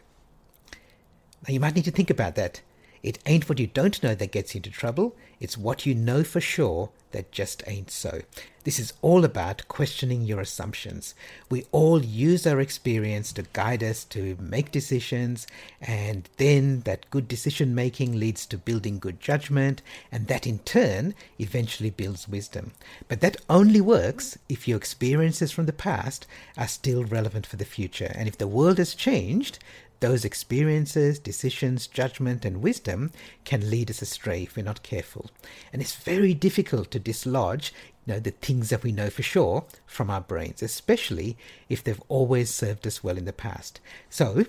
Now 1.47 1.53
you 1.53 1.59
might 1.59 1.75
need 1.75 1.85
to 1.85 1.91
think 1.91 2.12
about 2.12 2.35
that. 2.35 2.62
It 3.03 3.19
ain't 3.25 3.50
what 3.50 3.60
you 3.60 3.67
don't 3.67 4.01
know 4.01 4.15
that 4.15 4.31
gets 4.31 4.55
you 4.55 4.60
into 4.60 4.72
trouble, 4.72 5.15
it's 5.41 5.57
what 5.57 5.86
you 5.86 5.93
know 5.93 6.24
for 6.24 6.39
sure 6.39 6.89
that 7.12 7.33
just 7.33 7.62
ain't 7.67 7.91
so. 7.91 8.22
This 8.63 8.79
is 8.79 8.93
all 9.01 9.25
about 9.25 9.67
questioning 9.67 10.22
your 10.22 10.39
assumptions. 10.39 11.13
We 11.50 11.65
all 11.74 12.01
use 12.01 12.48
our 12.48 12.62
experience 12.62 13.33
to 13.33 13.43
guide 13.51 13.83
us 13.83 14.05
to 14.05 14.38
make 14.39 14.72
decisions, 14.72 15.45
and 15.81 16.29
then 16.38 16.79
that 16.81 17.10
good 17.10 17.27
decision 17.27 17.75
making 17.75 18.17
leads 18.17 18.45
to 18.48 18.57
building 18.57 19.00
good 19.00 19.19
judgment, 19.19 19.81
and 20.10 20.27
that 20.27 20.48
in 20.48 20.60
turn 20.60 21.13
eventually 21.39 21.89
builds 21.89 22.29
wisdom. 22.29 22.72
But 23.10 23.19
that 23.19 23.38
only 23.50 23.81
works 23.81 24.38
if 24.48 24.65
your 24.65 24.77
experiences 24.77 25.51
from 25.51 25.65
the 25.65 25.74
past 25.74 26.25
are 26.57 26.69
still 26.69 27.03
relevant 27.03 27.45
for 27.45 27.57
the 27.57 27.65
future. 27.65 28.13
And 28.15 28.29
if 28.29 28.38
the 28.38 28.48
world 28.48 28.77
has 28.77 28.95
changed, 28.95 29.60
those 30.03 30.25
experiences, 30.25 31.17
decisions, 31.17 31.88
judgment, 31.88 32.43
and 32.43 32.62
wisdom 32.62 33.10
can 33.45 33.69
lead 33.69 33.89
us 33.89 34.01
astray 34.01 34.43
if 34.43 34.57
we're 34.57 34.65
not 34.65 34.83
careful. 34.83 35.31
And 35.72 35.81
it's 35.81 35.95
very 35.95 36.33
difficult 36.33 36.91
to 36.91 37.00
dislodge 37.00 37.74
you 38.05 38.13
know, 38.13 38.19
the 38.19 38.31
things 38.31 38.67
that 38.67 38.83
we 38.83 38.91
know 38.91 39.10
for 39.10 39.24
sure 39.24 39.63
from 39.86 40.10
our 40.10 40.19
brains, 40.19 40.62
especially 40.62 41.38
if 41.69 41.81
they've 41.81 42.03
always 42.10 42.50
served 42.50 42.86
us 42.86 43.01
well 43.01 43.17
in 43.17 43.24
the 43.24 43.31
past. 43.31 43.79
So, 44.10 44.45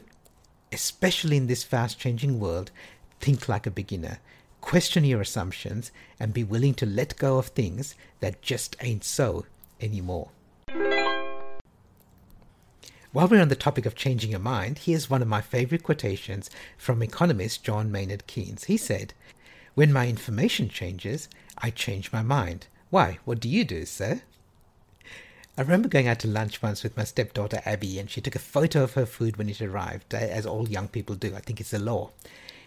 especially 0.73 1.37
in 1.37 1.47
this 1.47 1.63
fast 1.63 2.01
changing 2.01 2.41
world, 2.41 2.73
think 3.21 3.49
like 3.49 3.65
a 3.65 3.71
beginner. 3.71 4.19
Question 4.61 5.05
your 5.05 5.21
assumptions 5.21 5.93
and 6.19 6.35
be 6.35 6.43
willing 6.43 6.75
to 6.75 6.87
let 6.87 7.17
go 7.17 7.39
of 7.39 7.47
things 7.47 7.95
that 8.19 8.43
just 8.43 8.75
ain't 8.81 9.05
so 9.05 9.47
anymore. 9.81 10.31
While 13.15 13.29
we're 13.29 13.41
on 13.41 13.47
the 13.47 13.55
topic 13.55 13.87
of 13.87 13.95
changing 13.95 14.33
your 14.33 14.41
mind, 14.41 14.79
here's 14.79 15.09
one 15.09 15.23
of 15.23 15.29
my 15.29 15.41
favorite 15.41 15.85
quotations 15.85 16.51
from 16.77 17.01
economist 17.01 17.63
John 17.63 17.93
Maynard 17.93 18.27
Keynes. 18.27 18.65
He 18.65 18.77
said, 18.77 19.15
When 19.77 19.93
my 19.93 20.09
information 20.09 20.69
changes, 20.69 21.29
I 21.57 21.71
change 21.71 22.13
my 22.13 22.23
mind. 22.23 22.67
Why, 22.91 23.21
what 23.25 23.39
do 23.39 23.49
you 23.49 23.65
do, 23.65 23.87
sir? 23.87 24.23
I 25.57 25.63
remember 25.63 25.87
going 25.87 26.09
out 26.09 26.19
to 26.19 26.29
lunch 26.29 26.61
once 26.61 26.83
with 26.83 26.97
my 26.97 27.05
stepdaughter 27.05 27.63
Abby, 27.65 28.01
and 28.01 28.11
she 28.11 28.21
took 28.21 28.35
a 28.35 28.41
photo 28.41 28.83
of 28.83 28.95
her 28.95 29.07
food 29.07 29.37
when 29.37 29.49
it 29.49 29.63
arrived, 29.63 30.13
as 30.13 30.45
all 30.45 30.69
young 30.69 30.89
people 30.89 31.15
do. 31.15 31.37
I 31.37 31.41
think 31.41 31.61
it's 31.61 31.71
the 31.71 31.79
law. 31.79 32.11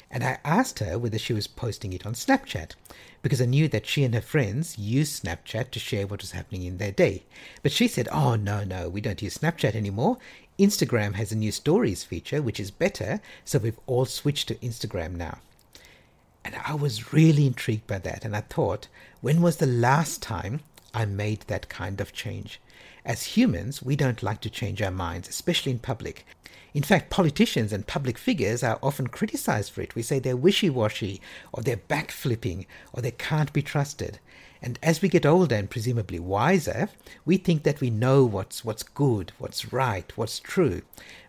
And 0.10 0.24
I 0.24 0.40
asked 0.46 0.80
her 0.80 0.98
whether 0.98 1.18
she 1.18 1.34
was 1.34 1.48
posting 1.48 1.92
it 1.94 2.06
on 2.06 2.14
Snapchat, 2.14 2.76
because 3.22 3.42
I 3.42 3.46
knew 3.46 3.68
that 3.68 3.86
she 3.86 4.04
and 4.04 4.14
her 4.14 4.22
friends 4.22 4.78
use 4.78 5.20
Snapchat 5.20 5.72
to 5.72 5.80
share 5.80 6.08
what 6.08 6.22
was 6.22 6.32
happening 6.32 6.64
in 6.64 6.78
their 6.78 6.92
day. 6.92 7.24
But 7.62 7.74
she 7.74 7.88
said, 7.88 8.08
Oh, 8.12 8.36
no, 8.36 8.64
no, 8.64 8.88
we 8.88 9.02
don't 9.02 9.22
use 9.22 9.38
Snapchat 9.38 9.76
anymore. 9.76 10.18
Instagram 10.58 11.16
has 11.16 11.32
a 11.32 11.36
new 11.36 11.52
stories 11.52 12.04
feature, 12.04 12.42
which 12.42 12.60
is 12.60 12.72
better, 12.72 13.20
so 13.44 13.60
we've 13.60 13.80
all 13.86 14.06
switched 14.06 14.48
to 14.48 14.56
Instagram 14.56 15.16
now. 15.16 15.40
And 16.44 16.56
I 16.66 16.74
was 16.76 17.12
really 17.12 17.46
intrigued 17.46 17.88
by 17.88 18.00
that, 18.00 18.24
and 18.24 18.36
I 18.36 18.42
thought, 18.42 18.88
when 19.22 19.42
was 19.42 19.58
the 19.58 19.68
last 19.68 20.22
time 20.22 20.62
I 20.94 21.06
made 21.06 21.42
that 21.42 21.70
kind 21.70 22.00
of 22.00 22.14
change? 22.14 22.62
As 23.08 23.24
humans, 23.24 23.82
we 23.82 23.96
don't 23.96 24.22
like 24.22 24.42
to 24.42 24.50
change 24.50 24.82
our 24.82 24.92
minds, 24.92 25.30
especially 25.30 25.72
in 25.72 25.80
public. 25.80 26.26
In 26.74 26.84
fact, 26.84 27.10
politicians 27.10 27.72
and 27.72 27.88
public 27.88 28.18
figures 28.18 28.64
are 28.64 28.80
often 28.84 29.08
criticized 29.08 29.72
for 29.72 29.80
it. 29.80 29.96
We 29.96 30.02
say 30.02 30.20
they're 30.20 30.36
wishy 30.36 30.70
washy, 30.70 31.22
or 31.54 31.64
they're 31.64 31.78
backflipping, 31.78 32.66
or 32.92 33.02
they 33.02 33.12
can't 33.12 33.54
be 33.54 33.62
trusted. 33.62 34.20
And 34.62 34.80
as 34.82 35.02
we 35.02 35.10
get 35.10 35.26
older 35.26 35.56
and 35.56 35.70
presumably 35.70 36.20
wiser, 36.20 36.90
we 37.26 37.38
think 37.38 37.64
that 37.64 37.80
we 37.80 37.90
know 37.90 38.26
what's, 38.26 38.66
what's 38.66 38.84
good, 38.84 39.32
what's 39.38 39.72
right, 39.72 40.12
what's 40.18 40.40
true. 40.40 40.82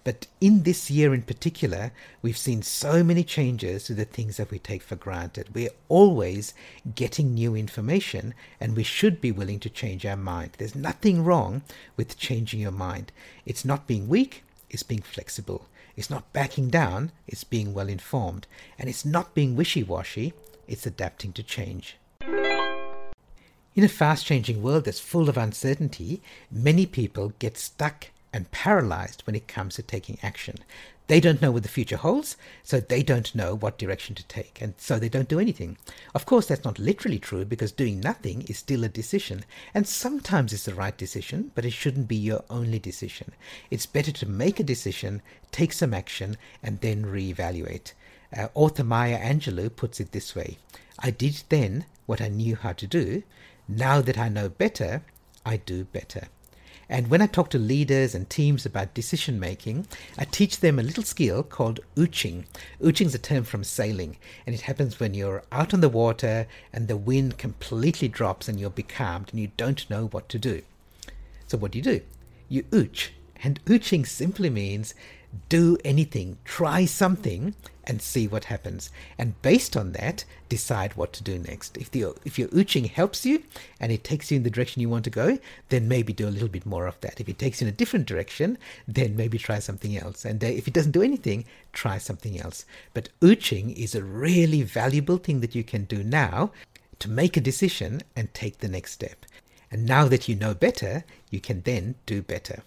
But 0.04 0.26
in 0.40 0.62
this 0.62 0.90
year 0.90 1.12
in 1.12 1.22
particular, 1.22 1.92
we've 2.22 2.38
seen 2.38 2.62
so 2.62 3.04
many 3.04 3.22
changes 3.22 3.84
to 3.84 3.94
the 3.94 4.06
things 4.06 4.38
that 4.38 4.50
we 4.50 4.58
take 4.58 4.82
for 4.82 4.96
granted. 4.96 5.54
We're 5.54 5.68
always 5.88 6.54
getting 6.94 7.34
new 7.34 7.54
information, 7.54 8.32
and 8.58 8.74
we 8.74 8.84
should 8.84 9.20
be 9.20 9.32
willing 9.32 9.60
to 9.60 9.68
change 9.68 10.06
our 10.06 10.16
mind. 10.16 10.52
There's 10.56 10.74
nothing 10.74 11.24
wrong 11.24 11.62
with 11.96 12.16
changing 12.16 12.60
your 12.60 12.72
mind. 12.72 13.12
It's 13.44 13.64
not 13.64 13.86
being 13.86 14.08
weak, 14.08 14.44
it's 14.70 14.82
being 14.82 15.02
flexible. 15.02 15.68
It's 15.96 16.10
not 16.10 16.32
backing 16.32 16.70
down, 16.70 17.12
it's 17.26 17.44
being 17.44 17.74
well 17.74 17.88
informed. 17.88 18.46
And 18.78 18.88
it's 18.88 19.04
not 19.04 19.34
being 19.34 19.56
wishy 19.56 19.82
washy, 19.82 20.32
it's 20.66 20.86
adapting 20.86 21.32
to 21.32 21.42
change. 21.42 21.96
In 23.78 23.84
a 23.84 23.88
fast 23.88 24.26
changing 24.26 24.60
world 24.60 24.86
that's 24.86 24.98
full 24.98 25.28
of 25.28 25.36
uncertainty, 25.36 26.20
many 26.50 26.84
people 26.84 27.32
get 27.38 27.56
stuck 27.56 28.08
and 28.32 28.50
paralyzed 28.50 29.22
when 29.24 29.36
it 29.36 29.46
comes 29.46 29.76
to 29.76 29.82
taking 29.82 30.18
action. 30.20 30.56
They 31.06 31.20
don't 31.20 31.40
know 31.40 31.52
what 31.52 31.62
the 31.62 31.68
future 31.68 31.96
holds, 31.96 32.36
so 32.64 32.80
they 32.80 33.04
don't 33.04 33.36
know 33.36 33.54
what 33.54 33.78
direction 33.78 34.16
to 34.16 34.24
take, 34.24 34.60
and 34.60 34.74
so 34.78 34.98
they 34.98 35.08
don't 35.08 35.28
do 35.28 35.38
anything. 35.38 35.78
Of 36.12 36.26
course, 36.26 36.46
that's 36.46 36.64
not 36.64 36.80
literally 36.80 37.20
true 37.20 37.44
because 37.44 37.70
doing 37.70 38.00
nothing 38.00 38.42
is 38.48 38.58
still 38.58 38.82
a 38.82 38.88
decision, 38.88 39.44
and 39.72 39.86
sometimes 39.86 40.52
it's 40.52 40.64
the 40.64 40.74
right 40.74 40.98
decision, 40.98 41.52
but 41.54 41.64
it 41.64 41.72
shouldn't 41.72 42.08
be 42.08 42.16
your 42.16 42.42
only 42.50 42.80
decision. 42.80 43.30
It's 43.70 43.86
better 43.86 44.10
to 44.10 44.28
make 44.28 44.58
a 44.58 44.64
decision, 44.64 45.22
take 45.52 45.72
some 45.72 45.94
action, 45.94 46.36
and 46.64 46.80
then 46.80 47.04
reevaluate. 47.04 47.92
Uh, 48.36 48.48
author 48.54 48.82
Maya 48.82 49.20
Angelou 49.20 49.70
puts 49.76 50.00
it 50.00 50.10
this 50.10 50.34
way 50.34 50.58
I 50.98 51.12
did 51.12 51.44
then 51.48 51.84
what 52.06 52.20
I 52.20 52.26
knew 52.26 52.56
how 52.56 52.72
to 52.72 52.86
do. 52.88 53.22
Now 53.68 54.00
that 54.00 54.16
I 54.16 54.30
know 54.30 54.48
better, 54.48 55.02
I 55.44 55.58
do 55.58 55.84
better. 55.84 56.28
And 56.88 57.08
when 57.08 57.20
I 57.20 57.26
talk 57.26 57.50
to 57.50 57.58
leaders 57.58 58.14
and 58.14 58.30
teams 58.30 58.64
about 58.64 58.94
decision 58.94 59.38
making, 59.38 59.86
I 60.16 60.24
teach 60.24 60.60
them 60.60 60.78
a 60.78 60.82
little 60.82 61.02
skill 61.02 61.42
called 61.42 61.80
ooching. 61.96 62.46
Ooching 62.80 63.06
is 63.06 63.14
a 63.14 63.18
term 63.18 63.44
from 63.44 63.62
sailing, 63.64 64.16
and 64.46 64.54
it 64.54 64.62
happens 64.62 64.98
when 64.98 65.12
you're 65.12 65.44
out 65.52 65.74
on 65.74 65.82
the 65.82 65.90
water 65.90 66.46
and 66.72 66.88
the 66.88 66.96
wind 66.96 67.36
completely 67.36 68.08
drops 68.08 68.48
and 68.48 68.58
you're 68.58 68.70
becalmed 68.70 69.28
and 69.30 69.40
you 69.40 69.50
don't 69.58 69.90
know 69.90 70.06
what 70.06 70.30
to 70.30 70.38
do. 70.38 70.62
So, 71.46 71.58
what 71.58 71.72
do 71.72 71.78
you 71.78 71.84
do? 71.84 72.00
You 72.48 72.62
ooch. 72.64 73.08
And 73.42 73.62
ooching 73.66 74.06
simply 74.06 74.48
means 74.48 74.94
do 75.48 75.76
anything, 75.84 76.38
try 76.44 76.84
something, 76.84 77.54
and 77.84 78.02
see 78.02 78.28
what 78.28 78.44
happens. 78.44 78.90
And 79.16 79.40
based 79.40 79.76
on 79.76 79.92
that, 79.92 80.24
decide 80.48 80.94
what 80.94 81.12
to 81.14 81.22
do 81.22 81.38
next. 81.38 81.76
If 81.78 81.90
the 81.90 82.14
if 82.24 82.38
your 82.38 82.48
ooching 82.48 82.90
helps 82.90 83.24
you 83.24 83.42
and 83.80 83.90
it 83.90 84.04
takes 84.04 84.30
you 84.30 84.36
in 84.36 84.42
the 84.42 84.50
direction 84.50 84.82
you 84.82 84.90
want 84.90 85.04
to 85.04 85.10
go, 85.10 85.38
then 85.70 85.88
maybe 85.88 86.12
do 86.12 86.28
a 86.28 86.30
little 86.30 86.48
bit 86.48 86.66
more 86.66 86.86
of 86.86 87.00
that. 87.00 87.20
If 87.20 87.28
it 87.28 87.38
takes 87.38 87.60
you 87.60 87.66
in 87.66 87.72
a 87.72 87.76
different 87.76 88.06
direction, 88.06 88.58
then 88.86 89.16
maybe 89.16 89.38
try 89.38 89.58
something 89.58 89.96
else. 89.96 90.24
And 90.24 90.44
uh, 90.44 90.48
if 90.48 90.68
it 90.68 90.74
doesn't 90.74 90.92
do 90.92 91.02
anything, 91.02 91.46
try 91.72 91.96
something 91.98 92.38
else. 92.38 92.66
But 92.92 93.08
ooching 93.20 93.74
is 93.74 93.94
a 93.94 94.04
really 94.04 94.62
valuable 94.62 95.16
thing 95.16 95.40
that 95.40 95.54
you 95.54 95.64
can 95.64 95.84
do 95.84 96.04
now 96.04 96.52
to 96.98 97.10
make 97.10 97.36
a 97.36 97.40
decision 97.40 98.02
and 98.14 98.32
take 98.34 98.58
the 98.58 98.68
next 98.68 98.92
step. 98.92 99.24
And 99.70 99.86
now 99.86 100.06
that 100.08 100.28
you 100.28 100.34
know 100.34 100.54
better, 100.54 101.04
you 101.30 101.40
can 101.40 101.62
then 101.62 101.94
do 102.06 102.22
better. 102.22 102.62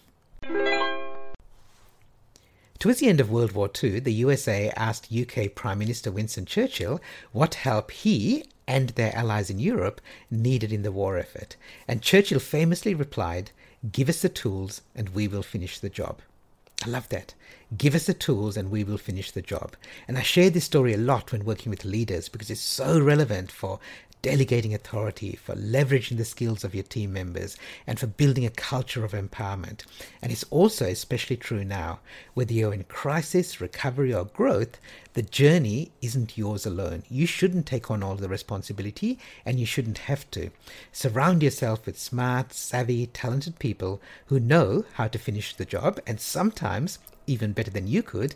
Towards 2.81 2.99
the 2.99 3.09
end 3.09 3.21
of 3.21 3.29
World 3.29 3.51
War 3.51 3.69
II, 3.83 3.99
the 3.99 4.11
USA 4.11 4.71
asked 4.75 5.13
UK 5.13 5.53
Prime 5.53 5.77
Minister 5.77 6.11
Winston 6.11 6.47
Churchill 6.47 6.99
what 7.31 7.53
help 7.53 7.91
he 7.91 8.43
and 8.65 8.89
their 8.89 9.15
allies 9.15 9.51
in 9.51 9.59
Europe 9.59 10.01
needed 10.31 10.73
in 10.73 10.81
the 10.81 10.91
war 10.91 11.19
effort. 11.19 11.57
And 11.87 12.01
Churchill 12.01 12.39
famously 12.39 12.95
replied, 12.95 13.51
Give 13.91 14.09
us 14.09 14.23
the 14.23 14.29
tools 14.29 14.81
and 14.95 15.09
we 15.09 15.27
will 15.27 15.43
finish 15.43 15.77
the 15.77 15.91
job. 15.91 16.21
I 16.83 16.89
love 16.89 17.07
that. 17.09 17.35
Give 17.77 17.93
us 17.93 18.07
the 18.07 18.15
tools 18.15 18.57
and 18.57 18.71
we 18.71 18.83
will 18.83 18.97
finish 18.97 19.29
the 19.29 19.43
job. 19.43 19.75
And 20.07 20.17
I 20.17 20.23
share 20.23 20.49
this 20.49 20.65
story 20.65 20.95
a 20.95 20.97
lot 20.97 21.31
when 21.31 21.45
working 21.45 21.69
with 21.69 21.85
leaders 21.85 22.29
because 22.29 22.49
it's 22.49 22.61
so 22.61 22.99
relevant 22.99 23.51
for 23.51 23.79
delegating 24.21 24.73
authority, 24.73 25.35
for 25.35 25.55
leveraging 25.55 26.17
the 26.17 26.25
skills 26.25 26.63
of 26.63 26.75
your 26.75 26.83
team 26.83 27.13
members, 27.13 27.57
and 27.87 27.99
for 27.99 28.07
building 28.07 28.45
a 28.45 28.49
culture 28.49 29.03
of 29.03 29.11
empowerment. 29.11 29.83
And 30.21 30.31
it's 30.31 30.45
also 30.49 30.85
especially 30.85 31.37
true 31.37 31.63
now. 31.63 31.99
Whether 32.33 32.53
you're 32.53 32.73
in 32.73 32.83
crisis, 32.83 33.59
recovery, 33.59 34.13
or 34.13 34.25
growth, 34.25 34.79
the 35.13 35.21
journey 35.21 35.91
isn't 36.01 36.37
yours 36.37 36.65
alone. 36.65 37.03
You 37.09 37.25
shouldn't 37.25 37.65
take 37.65 37.91
on 37.91 38.03
all 38.03 38.15
the 38.15 38.29
responsibility, 38.29 39.19
and 39.45 39.59
you 39.59 39.65
shouldn't 39.65 39.99
have 39.99 40.29
to. 40.31 40.51
Surround 40.91 41.43
yourself 41.43 41.85
with 41.85 41.99
smart, 41.99 42.53
savvy, 42.53 43.07
talented 43.07 43.59
people 43.59 44.01
who 44.27 44.39
know 44.39 44.85
how 44.93 45.07
to 45.07 45.19
finish 45.19 45.55
the 45.55 45.65
job, 45.65 45.99
and 46.07 46.19
sometimes 46.19 46.99
even 47.27 47.53
better 47.53 47.71
than 47.71 47.87
you 47.87 48.03
could 48.03 48.35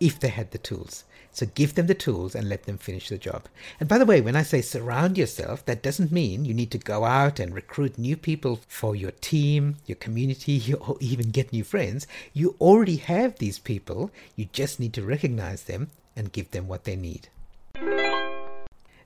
if 0.00 0.18
they 0.18 0.28
had 0.28 0.50
the 0.50 0.58
tools. 0.58 1.04
So 1.36 1.44
give 1.44 1.74
them 1.74 1.86
the 1.86 1.94
tools 1.94 2.34
and 2.34 2.48
let 2.48 2.62
them 2.62 2.78
finish 2.78 3.10
the 3.10 3.18
job. 3.18 3.44
And 3.78 3.90
by 3.90 3.98
the 3.98 4.06
way, 4.06 4.22
when 4.22 4.36
I 4.36 4.42
say 4.42 4.62
surround 4.62 5.18
yourself, 5.18 5.62
that 5.66 5.82
doesn't 5.82 6.10
mean 6.10 6.46
you 6.46 6.54
need 6.54 6.70
to 6.70 6.78
go 6.78 7.04
out 7.04 7.38
and 7.38 7.54
recruit 7.54 7.98
new 7.98 8.16
people 8.16 8.60
for 8.66 8.96
your 8.96 9.10
team, 9.10 9.76
your 9.84 9.96
community, 9.96 10.72
or 10.80 10.96
even 10.98 11.32
get 11.32 11.52
new 11.52 11.62
friends. 11.62 12.06
You 12.32 12.56
already 12.58 12.96
have 12.96 13.36
these 13.36 13.58
people. 13.58 14.10
You 14.34 14.48
just 14.50 14.80
need 14.80 14.94
to 14.94 15.02
recognize 15.02 15.64
them 15.64 15.90
and 16.16 16.32
give 16.32 16.52
them 16.52 16.68
what 16.68 16.84
they 16.84 16.96
need. 16.96 17.28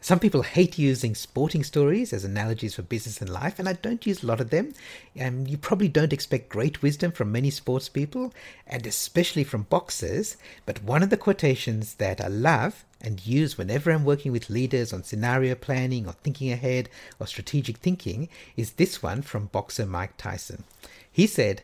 Some 0.02 0.18
people 0.18 0.42
hate 0.42 0.78
using 0.78 1.14
sporting 1.14 1.62
stories 1.62 2.14
as 2.14 2.24
analogies 2.24 2.74
for 2.74 2.82
business 2.82 3.20
and 3.20 3.28
life, 3.28 3.58
and 3.58 3.68
I 3.68 3.74
don't 3.74 4.06
use 4.06 4.22
a 4.22 4.26
lot 4.26 4.40
of 4.40 4.48
them. 4.48 4.72
Um, 5.20 5.46
you 5.46 5.58
probably 5.58 5.88
don't 5.88 6.14
expect 6.14 6.48
great 6.48 6.80
wisdom 6.80 7.12
from 7.12 7.30
many 7.30 7.50
sports 7.50 7.90
people, 7.90 8.32
and 8.66 8.86
especially 8.86 9.44
from 9.44 9.64
boxers. 9.64 10.38
But 10.64 10.82
one 10.82 11.02
of 11.02 11.10
the 11.10 11.18
quotations 11.18 11.96
that 11.96 12.18
I 12.18 12.28
love 12.28 12.86
and 12.98 13.26
use 13.26 13.58
whenever 13.58 13.90
I'm 13.90 14.06
working 14.06 14.32
with 14.32 14.48
leaders 14.48 14.94
on 14.94 15.04
scenario 15.04 15.54
planning 15.54 16.06
or 16.06 16.12
thinking 16.12 16.50
ahead 16.50 16.88
or 17.18 17.26
strategic 17.26 17.76
thinking 17.76 18.30
is 18.56 18.72
this 18.72 19.02
one 19.02 19.20
from 19.20 19.46
boxer 19.46 19.84
Mike 19.84 20.16
Tyson. 20.16 20.64
He 21.12 21.26
said, 21.26 21.62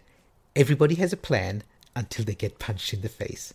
Everybody 0.54 0.96
has 0.96 1.12
a 1.12 1.18
plan 1.18 1.62
until 1.94 2.26
they 2.26 2.34
get 2.34 2.58
punched 2.58 2.92
in 2.92 3.00
the 3.00 3.08
face. 3.08 3.54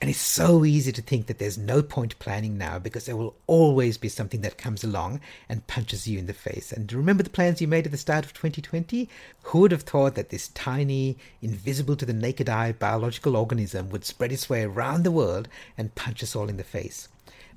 And 0.00 0.08
it's 0.08 0.18
so 0.18 0.64
easy 0.64 0.92
to 0.92 1.02
think 1.02 1.26
that 1.26 1.38
there's 1.38 1.58
no 1.58 1.82
point 1.82 2.18
planning 2.18 2.56
now 2.56 2.78
because 2.78 3.04
there 3.04 3.18
will 3.18 3.36
always 3.46 3.98
be 3.98 4.08
something 4.08 4.40
that 4.40 4.56
comes 4.56 4.82
along 4.82 5.20
and 5.46 5.66
punches 5.66 6.08
you 6.08 6.18
in 6.18 6.24
the 6.24 6.32
face. 6.32 6.72
And 6.72 6.90
remember 6.90 7.22
the 7.22 7.28
plans 7.28 7.60
you 7.60 7.68
made 7.68 7.84
at 7.84 7.92
the 7.92 7.98
start 7.98 8.24
of 8.24 8.32
2020? 8.32 9.10
Who 9.42 9.58
would 9.58 9.72
have 9.72 9.82
thought 9.82 10.14
that 10.14 10.30
this 10.30 10.48
tiny, 10.48 11.18
invisible 11.42 11.96
to 11.96 12.06
the 12.06 12.14
naked 12.14 12.48
eye 12.48 12.72
biological 12.72 13.36
organism 13.36 13.90
would 13.90 14.06
spread 14.06 14.32
its 14.32 14.48
way 14.48 14.62
around 14.62 15.02
the 15.02 15.10
world 15.10 15.48
and 15.76 15.94
punch 15.94 16.22
us 16.22 16.34
all 16.34 16.48
in 16.48 16.56
the 16.56 16.64
face? 16.64 17.08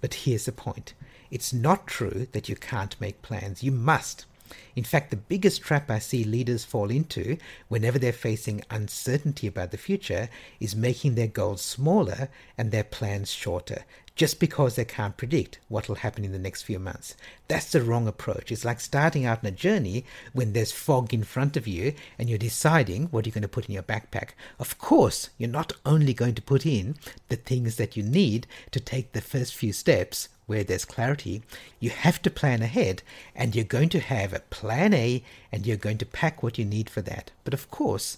But 0.02 0.14
here's 0.14 0.44
the 0.44 0.52
point 0.52 0.96
it's 1.32 1.54
not 1.54 1.88
true 1.88 2.28
that 2.34 2.50
you 2.50 2.58
can't 2.58 3.00
make 3.00 3.22
plans. 3.22 3.64
You 3.64 3.72
must. 3.72 4.26
In 4.76 4.84
fact, 4.84 5.12
the 5.12 5.18
biggest 5.18 5.62
trap 5.62 5.90
I 5.90 6.00
see 6.00 6.24
leaders 6.24 6.64
fall 6.64 6.90
into 6.90 7.38
whenever 7.68 8.00
they're 8.00 8.12
facing 8.12 8.64
uncertainty 8.70 9.48
about 9.48 9.72
the 9.72 9.78
future 9.78 10.30
is 10.60 10.76
making 10.76 11.16
their 11.16 11.28
goals 11.28 11.62
smaller 11.62 12.30
and 12.58 12.72
their 12.72 12.84
plans 12.84 13.32
shorter, 13.32 13.86
just 14.16 14.40
because 14.40 14.76
they 14.76 14.86
can't 14.86 15.18
predict 15.18 15.60
what 15.70 15.88
will 15.88 15.96
happen 15.96 16.24
in 16.24 16.32
the 16.32 16.40
next 16.40 16.64
few 16.64 16.80
months. 16.80 17.16
That's 17.48 17.72
the 17.72 17.82
wrong 17.82 18.08
approach. 18.08 18.52
It's 18.52 18.66
like 18.66 18.80
starting 18.80 19.26
out 19.26 19.40
on 19.40 19.48
a 19.48 19.52
journey 19.52 20.06
when 20.34 20.54
there's 20.54 20.72
fog 20.72 21.14
in 21.14 21.24
front 21.24 21.58
of 21.58 21.68
you 21.68 21.94
and 22.20 22.30
you're 22.30 22.38
deciding 22.38 23.06
what 23.08 23.26
you're 23.26 23.34
going 23.34 23.42
to 23.42 23.48
put 23.48 23.66
in 23.66 23.74
your 23.74 23.84
backpack. 23.84 24.30
Of 24.60 24.78
course, 24.78 25.30
you're 25.38 25.50
not 25.50 25.74
only 25.86 26.14
going 26.14 26.36
to 26.36 26.42
put 26.42 26.66
in 26.66 26.96
the 27.30 27.36
things 27.36 27.78
that 27.78 27.98
you 27.98 28.04
need 28.04 28.48
to 28.72 28.80
take 28.80 29.14
the 29.14 29.22
first 29.22 29.56
few 29.56 29.74
steps 29.74 30.30
where 30.54 30.64
there's 30.64 30.86
clarity, 30.86 31.42
you 31.80 31.90
have 31.90 32.22
to 32.22 32.30
plan 32.30 32.62
ahead 32.62 33.02
and 33.36 33.56
you're 33.56 33.66
going 33.66 33.90
to 33.90 34.00
have 34.00 34.34
a 34.34 34.40
plan 34.40 34.94
A 34.94 35.24
and 35.52 35.66
you're 35.66 35.78
going 35.78 35.98
to 35.98 36.06
pack 36.06 36.44
what 36.44 36.60
you 36.60 36.64
need 36.64 36.92
for 36.92 37.02
that. 37.02 37.32
But 37.44 37.56
of 37.56 37.72
course, 37.72 38.18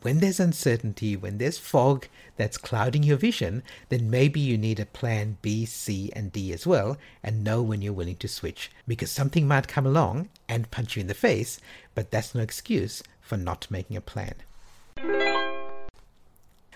when 0.00 0.20
there's 0.20 0.40
uncertainty, 0.40 1.14
when 1.14 1.36
there's 1.36 1.58
fog 1.58 2.08
that's 2.38 2.56
clouding 2.56 3.02
your 3.02 3.18
vision, 3.18 3.62
then 3.90 4.08
maybe 4.08 4.40
you 4.40 4.56
need 4.56 4.80
a 4.80 4.86
plan 4.86 5.36
B, 5.42 5.66
C, 5.66 6.10
and 6.16 6.32
D 6.32 6.54
as 6.54 6.66
well, 6.66 6.96
and 7.22 7.44
know 7.44 7.62
when 7.62 7.82
you're 7.82 7.92
willing 7.92 8.16
to 8.16 8.28
switch. 8.28 8.70
Because 8.88 9.10
something 9.10 9.46
might 9.46 9.68
come 9.68 9.86
along 9.86 10.30
and 10.48 10.70
punch 10.70 10.96
you 10.96 11.00
in 11.00 11.06
the 11.06 11.14
face, 11.14 11.60
but 11.94 12.10
that's 12.10 12.34
no 12.34 12.40
excuse 12.40 13.02
for 13.20 13.36
not 13.36 13.70
making 13.70 13.98
a 13.98 14.00
plan. 14.00 14.34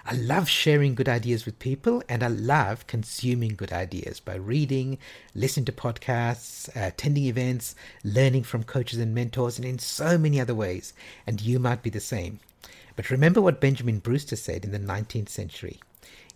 I 0.06 0.14
love 0.14 0.48
sharing 0.48 0.94
good 0.94 1.08
ideas 1.08 1.44
with 1.44 1.58
people 1.58 2.02
and 2.08 2.22
I 2.22 2.28
love 2.28 2.86
consuming 2.86 3.54
good 3.54 3.72
ideas 3.72 4.20
by 4.20 4.36
reading, 4.36 4.98
listening 5.34 5.66
to 5.66 5.72
podcasts, 5.72 6.68
uh, 6.76 6.88
attending 6.88 7.24
events, 7.24 7.74
learning 8.04 8.44
from 8.44 8.64
coaches 8.64 8.98
and 8.98 9.14
mentors, 9.14 9.58
and 9.58 9.66
in 9.66 9.78
so 9.78 10.16
many 10.16 10.40
other 10.40 10.54
ways. 10.54 10.94
And 11.26 11.40
you 11.40 11.58
might 11.58 11.82
be 11.82 11.90
the 11.90 12.00
same. 12.00 12.40
But 12.96 13.10
remember 13.10 13.40
what 13.40 13.60
Benjamin 13.60 13.98
Brewster 13.98 14.36
said 14.36 14.64
in 14.64 14.72
the 14.72 14.78
19th 14.78 15.28
century. 15.28 15.80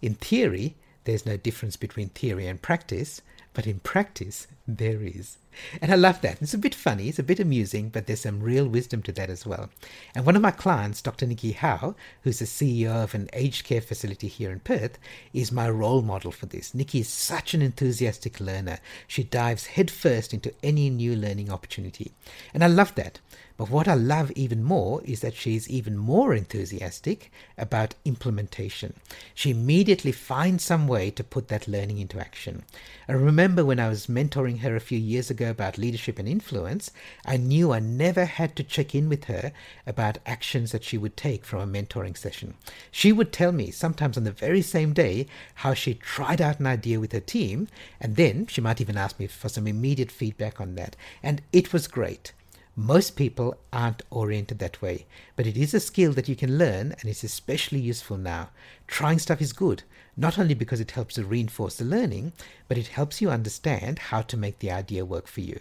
In 0.00 0.14
theory, 0.14 0.76
there's 1.04 1.26
no 1.26 1.36
difference 1.36 1.76
between 1.76 2.10
theory 2.10 2.46
and 2.46 2.62
practice, 2.62 3.22
but 3.54 3.66
in 3.66 3.80
practice, 3.80 4.46
there 4.66 5.02
is. 5.02 5.38
And 5.80 5.92
I 5.92 5.96
love 5.96 6.20
that. 6.22 6.40
It's 6.40 6.54
a 6.54 6.58
bit 6.58 6.74
funny, 6.74 7.08
it's 7.08 7.18
a 7.18 7.22
bit 7.22 7.40
amusing, 7.40 7.88
but 7.88 8.06
there's 8.06 8.20
some 8.20 8.40
real 8.40 8.66
wisdom 8.66 9.02
to 9.02 9.12
that 9.12 9.30
as 9.30 9.46
well. 9.46 9.70
And 10.14 10.26
one 10.26 10.36
of 10.36 10.42
my 10.42 10.50
clients, 10.50 11.02
Dr. 11.02 11.26
Nikki 11.26 11.52
Howe, 11.52 11.94
who's 12.22 12.38
the 12.38 12.44
CEO 12.44 13.02
of 13.02 13.14
an 13.14 13.28
aged 13.32 13.64
care 13.64 13.80
facility 13.80 14.28
here 14.28 14.50
in 14.50 14.60
Perth, 14.60 14.98
is 15.32 15.52
my 15.52 15.68
role 15.68 16.02
model 16.02 16.32
for 16.32 16.46
this. 16.46 16.74
Nikki 16.74 17.00
is 17.00 17.08
such 17.08 17.54
an 17.54 17.62
enthusiastic 17.62 18.40
learner. 18.40 18.78
She 19.06 19.24
dives 19.24 19.66
headfirst 19.66 20.34
into 20.34 20.54
any 20.62 20.90
new 20.90 21.16
learning 21.16 21.50
opportunity. 21.50 22.12
And 22.52 22.62
I 22.62 22.68
love 22.68 22.94
that. 22.96 23.20
But 23.62 23.70
what 23.70 23.86
I 23.86 23.94
love 23.94 24.32
even 24.32 24.64
more 24.64 25.02
is 25.04 25.20
that 25.20 25.34
she's 25.34 25.68
even 25.68 25.96
more 25.96 26.34
enthusiastic 26.34 27.30
about 27.56 27.94
implementation. 28.04 28.94
She 29.34 29.50
immediately 29.50 30.10
finds 30.10 30.64
some 30.64 30.88
way 30.88 31.10
to 31.12 31.22
put 31.22 31.48
that 31.48 31.68
learning 31.68 31.98
into 31.98 32.18
action. 32.18 32.64
I 33.08 33.12
remember 33.12 33.64
when 33.64 33.78
I 33.78 33.88
was 33.88 34.06
mentoring 34.06 34.60
her 34.60 34.74
a 34.74 34.80
few 34.80 34.98
years 34.98 35.30
ago 35.42 35.50
about 35.50 35.78
leadership 35.78 36.18
and 36.18 36.28
influence, 36.28 36.90
I 37.24 37.36
knew 37.36 37.72
I 37.72 37.80
never 37.80 38.24
had 38.24 38.56
to 38.56 38.62
check 38.62 38.94
in 38.94 39.08
with 39.08 39.24
her 39.24 39.52
about 39.86 40.18
actions 40.24 40.72
that 40.72 40.84
she 40.84 40.98
would 40.98 41.16
take 41.16 41.44
from 41.44 41.60
a 41.60 41.66
mentoring 41.66 42.16
session. 42.16 42.54
She 42.90 43.12
would 43.12 43.32
tell 43.32 43.52
me, 43.52 43.70
sometimes 43.70 44.16
on 44.16 44.24
the 44.24 44.32
very 44.32 44.62
same 44.62 44.92
day, 44.92 45.26
how 45.56 45.74
she 45.74 45.94
tried 45.94 46.40
out 46.40 46.60
an 46.60 46.66
idea 46.66 47.00
with 47.00 47.12
her 47.12 47.20
team, 47.20 47.68
and 48.00 48.16
then 48.16 48.46
she 48.46 48.60
might 48.60 48.80
even 48.80 48.96
ask 48.96 49.18
me 49.18 49.26
for 49.26 49.48
some 49.48 49.66
immediate 49.66 50.10
feedback 50.10 50.60
on 50.60 50.74
that. 50.76 50.96
And 51.22 51.42
it 51.52 51.72
was 51.72 51.88
great. 51.88 52.32
Most 52.74 53.16
people 53.16 53.58
aren't 53.70 54.02
oriented 54.10 54.58
that 54.60 54.80
way, 54.80 55.04
but 55.36 55.46
it 55.46 55.58
is 55.58 55.74
a 55.74 55.80
skill 55.80 56.12
that 56.12 56.26
you 56.26 56.34
can 56.34 56.56
learn 56.56 56.92
and 56.92 57.04
it's 57.04 57.22
especially 57.22 57.78
useful 57.78 58.16
now. 58.16 58.48
Trying 58.86 59.18
stuff 59.18 59.42
is 59.42 59.52
good, 59.52 59.82
not 60.16 60.38
only 60.38 60.54
because 60.54 60.80
it 60.80 60.92
helps 60.92 61.16
to 61.16 61.24
reinforce 61.24 61.76
the 61.76 61.84
learning, 61.84 62.32
but 62.68 62.78
it 62.78 62.88
helps 62.88 63.20
you 63.20 63.30
understand 63.30 63.98
how 63.98 64.22
to 64.22 64.38
make 64.38 64.60
the 64.60 64.70
idea 64.70 65.04
work 65.04 65.26
for 65.26 65.42
you. 65.42 65.60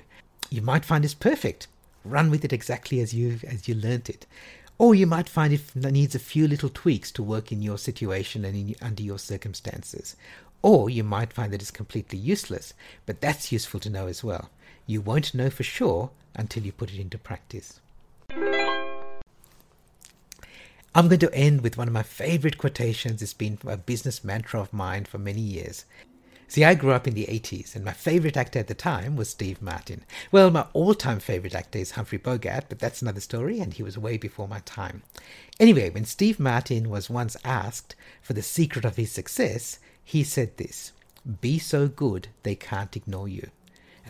You 0.50 0.62
might 0.62 0.86
find 0.86 1.04
it's 1.04 1.14
perfect. 1.14 1.68
Run 2.06 2.32
with 2.32 2.46
it 2.46 2.54
exactly 2.54 3.02
as 3.02 3.14
you 3.14 3.40
as 3.46 3.68
you 3.68 3.76
learnt 3.76 4.10
it. 4.10 4.26
Or 4.78 4.96
you 4.96 5.06
might 5.06 5.28
find 5.30 5.54
it 5.54 5.76
needs 5.76 6.16
a 6.16 6.20
few 6.20 6.48
little 6.48 6.70
tweaks 6.70 7.12
to 7.12 7.24
work 7.24 7.52
in 7.52 7.62
your 7.62 7.78
situation 7.78 8.46
and 8.46 8.56
in, 8.56 8.76
under 8.82 9.04
your 9.04 9.20
circumstances. 9.20 10.16
Or 10.62 10.90
you 10.90 11.04
might 11.04 11.34
find 11.34 11.52
that 11.52 11.62
it's 11.62 11.72
completely 11.72 12.18
useless, 12.18 12.74
but 13.06 13.20
that's 13.20 13.52
useful 13.52 13.80
to 13.82 13.90
know 13.90 14.08
as 14.08 14.24
well. 14.24 14.50
You 14.86 15.02
won't 15.02 15.34
know 15.34 15.50
for 15.50 15.64
sure 15.64 16.12
until 16.36 16.64
you 16.64 16.72
put 16.72 16.94
it 16.94 17.00
into 17.00 17.18
practice. 17.18 17.80
I'm 20.94 21.08
going 21.08 21.20
to 21.20 21.34
end 21.34 21.62
with 21.62 21.78
one 21.78 21.88
of 21.88 21.94
my 21.94 22.04
favorite 22.04 22.58
quotations. 22.58 23.22
It's 23.22 23.34
been 23.34 23.58
a 23.66 23.78
business 23.78 24.24
mantra 24.26 24.60
of 24.60 24.74
mine 24.74 25.06
for 25.06 25.18
many 25.18 25.40
years. 25.40 25.86
See, 26.50 26.66
I 26.66 26.74
grew 26.74 26.92
up 26.92 27.08
in 27.08 27.14
the 27.14 27.28
80s, 27.28 27.78
and 27.78 27.86
my 27.86 27.94
favorite 27.94 28.36
actor 28.36 28.60
at 28.60 28.68
the 28.68 28.74
time 28.74 29.16
was 29.16 29.30
Steve 29.30 29.62
Martin. 29.62 30.04
Well, 30.34 30.52
my 30.52 30.66
all 30.74 30.94
time 30.94 31.22
favorite 31.22 31.56
actor 31.56 31.80
is 31.80 31.92
Humphrey 31.92 32.18
Bogart, 32.18 32.66
but 32.68 32.80
that's 32.80 33.02
another 33.02 33.22
story, 33.22 33.62
and 33.62 33.74
he 33.74 33.84
was 33.84 33.98
way 33.98 34.18
before 34.18 34.50
my 34.50 34.60
time. 34.66 35.02
Anyway, 35.62 35.90
when 35.92 36.04
Steve 36.04 36.42
Martin 36.42 36.90
was 36.90 37.10
once 37.10 37.38
asked 37.46 37.96
for 38.22 38.34
the 38.34 38.42
secret 38.42 38.84
of 38.84 38.98
his 38.98 39.14
success, 39.14 39.80
he 40.04 40.26
said 40.26 40.58
this 40.58 40.92
Be 41.40 41.58
so 41.58 41.88
good 41.88 42.28
they 42.44 42.56
can't 42.56 42.98
ignore 42.98 43.30
you. 43.30 43.50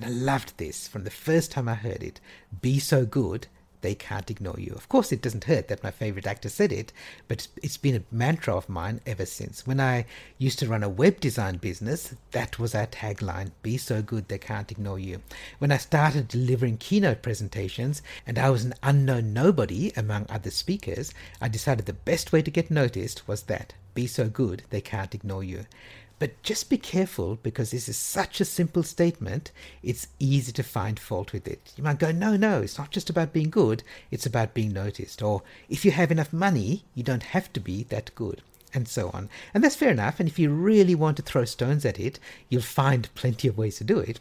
And 0.02 0.10
I 0.10 0.18
loved 0.18 0.58
this 0.58 0.88
from 0.88 1.04
the 1.04 1.12
first 1.12 1.52
time 1.52 1.70
I 1.70 1.76
heard 1.76 2.02
it. 2.02 2.20
Be 2.60 2.80
so 2.80 3.06
good 3.06 3.46
they 3.82 3.94
can't 3.94 4.32
ignore 4.32 4.60
you. 4.60 4.74
Of 4.74 4.90
course, 4.90 5.12
it 5.12 5.22
doesn't 5.22 5.44
hurt 5.44 5.68
that 5.68 5.84
my 5.84 5.92
favorite 5.92 6.26
actor 6.26 6.50
said 6.50 6.72
it, 6.72 6.92
but 7.28 7.48
it's 7.62 7.78
been 7.78 7.96
a 7.96 8.16
mantra 8.16 8.56
of 8.56 8.68
mine 8.68 9.02
ever 9.06 9.28
since. 9.28 9.68
When 9.68 9.80
I 9.80 10.06
used 10.40 10.58
to 10.58 10.68
run 10.68 10.82
a 10.82 10.90
web 10.90 11.20
design 11.20 11.58
business, 11.58 12.16
that 12.32 12.58
was 12.58 12.74
our 12.74 12.88
tagline 12.88 13.52
be 13.62 13.78
so 13.78 14.02
good 14.02 14.28
they 14.28 14.40
can't 14.40 14.72
ignore 14.72 14.98
you. 14.98 15.22
When 15.60 15.72
I 15.72 15.78
started 15.78 16.28
delivering 16.28 16.78
keynote 16.78 17.22
presentations 17.22 18.02
and 18.26 18.40
I 18.40 18.50
was 18.50 18.66
an 18.66 18.74
unknown 18.82 19.34
nobody 19.34 19.92
among 19.96 20.26
other 20.30 20.50
speakers, 20.50 21.14
I 21.40 21.48
decided 21.48 21.86
the 21.86 21.94
best 21.94 22.32
way 22.32 22.42
to 22.42 22.50
get 22.50 22.72
noticed 22.72 23.28
was 23.28 23.44
that 23.44 23.76
be 23.94 24.08
so 24.08 24.30
good 24.30 24.64
they 24.72 24.82
can't 24.82 25.14
ignore 25.14 25.44
you. 25.44 25.66
But 26.22 26.44
just 26.44 26.70
be 26.70 26.78
careful 26.78 27.40
because 27.42 27.72
this 27.72 27.90
is 27.90 27.98
such 27.98 28.40
a 28.40 28.46
simple 28.46 28.84
statement, 28.84 29.52
it's 29.82 30.06
easy 30.20 30.52
to 30.52 30.62
find 30.62 31.00
fault 31.00 31.34
with 31.34 31.48
it. 31.48 31.74
You 31.76 31.84
might 31.84 31.98
go, 31.98 32.12
no, 32.12 32.38
no, 32.38 32.62
it's 32.62 32.78
not 32.78 32.92
just 32.92 33.10
about 33.10 33.34
being 33.34 33.50
good, 33.50 33.82
it's 34.12 34.28
about 34.28 34.54
being 34.54 34.72
noticed. 34.72 35.24
Or 35.24 35.42
if 35.68 35.84
you 35.84 35.90
have 35.90 36.12
enough 36.12 36.32
money, 36.32 36.84
you 36.94 37.02
don't 37.02 37.24
have 37.24 37.52
to 37.54 37.60
be 37.60 37.86
that 37.86 38.14
good. 38.14 38.44
And 38.72 38.88
so 38.88 39.10
on. 39.16 39.30
And 39.52 39.64
that's 39.64 39.76
fair 39.76 39.90
enough. 39.90 40.20
And 40.20 40.30
if 40.30 40.38
you 40.38 40.52
really 40.52 40.94
want 40.94 41.18
to 41.18 41.24
throw 41.24 41.44
stones 41.44 41.86
at 41.86 42.00
it, 42.00 42.20
you'll 42.50 42.62
find 42.62 43.10
plenty 43.16 43.48
of 43.48 43.58
ways 43.58 43.78
to 43.78 43.84
do 43.84 43.98
it. 43.98 44.20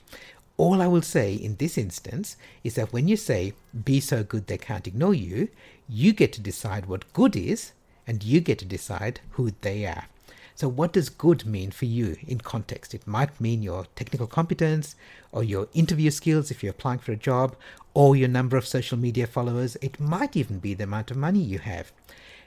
All 0.56 0.80
I 0.80 0.86
will 0.86 1.02
say 1.02 1.34
in 1.34 1.56
this 1.56 1.76
instance 1.76 2.38
is 2.64 2.76
that 2.76 2.94
when 2.94 3.08
you 3.08 3.18
say, 3.18 3.52
be 3.84 4.00
so 4.00 4.22
good 4.22 4.46
they 4.46 4.56
can't 4.56 4.86
ignore 4.86 5.12
you, 5.12 5.50
you 5.86 6.14
get 6.14 6.32
to 6.32 6.40
decide 6.40 6.86
what 6.86 7.12
good 7.12 7.36
is, 7.36 7.72
and 8.06 8.24
you 8.24 8.40
get 8.40 8.58
to 8.60 8.64
decide 8.64 9.20
who 9.32 9.52
they 9.60 9.84
are. 9.84 10.06
So, 10.60 10.68
what 10.68 10.92
does 10.92 11.08
good 11.08 11.46
mean 11.46 11.70
for 11.70 11.86
you 11.86 12.18
in 12.26 12.42
context? 12.42 12.92
It 12.92 13.06
might 13.06 13.40
mean 13.40 13.62
your 13.62 13.86
technical 13.96 14.26
competence 14.26 14.94
or 15.32 15.42
your 15.42 15.68
interview 15.72 16.10
skills 16.10 16.50
if 16.50 16.62
you're 16.62 16.72
applying 16.72 16.98
for 16.98 17.12
a 17.12 17.16
job 17.16 17.56
or 17.94 18.14
your 18.14 18.28
number 18.28 18.58
of 18.58 18.66
social 18.66 18.98
media 18.98 19.26
followers. 19.26 19.78
It 19.80 19.98
might 19.98 20.36
even 20.36 20.58
be 20.58 20.74
the 20.74 20.84
amount 20.84 21.10
of 21.10 21.16
money 21.16 21.38
you 21.38 21.60
have. 21.60 21.92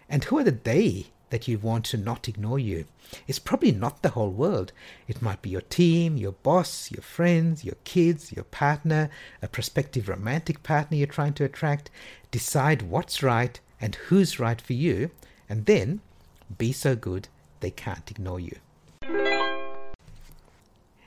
And 0.08 0.24
who 0.26 0.38
are 0.38 0.44
the 0.44 0.52
they 0.52 1.08
that 1.32 1.48
you 1.48 1.58
want 1.58 1.86
to 1.86 1.98
not 1.98 2.30
ignore 2.30 2.60
you? 2.60 2.86
It's 3.28 3.40
probably 3.40 3.72
not 3.72 4.04
the 4.04 4.10
whole 4.10 4.30
world. 4.30 4.74
It 5.08 5.24
might 5.24 5.42
be 5.42 5.50
your 5.50 5.62
team, 5.62 6.16
your 6.16 6.34
boss, 6.34 6.92
your 6.92 7.02
friends, 7.02 7.66
your 7.66 7.78
kids, 7.84 8.32
your 8.32 8.46
partner, 8.46 9.10
a 9.42 9.48
prospective 9.48 10.08
romantic 10.08 10.62
partner 10.62 10.98
you're 10.98 11.08
trying 11.08 11.34
to 11.34 11.46
attract. 11.46 11.90
Decide 12.30 12.84
what's 12.84 13.24
right 13.24 13.60
and 13.82 13.96
who's 13.96 14.40
right 14.40 14.62
for 14.62 14.74
you, 14.74 15.10
and 15.50 15.66
then 15.66 16.02
be 16.60 16.72
so 16.72 16.96
good 16.96 17.28
they 17.64 17.72
can't 17.72 18.12
ignore 18.12 18.40
you. 18.40 18.58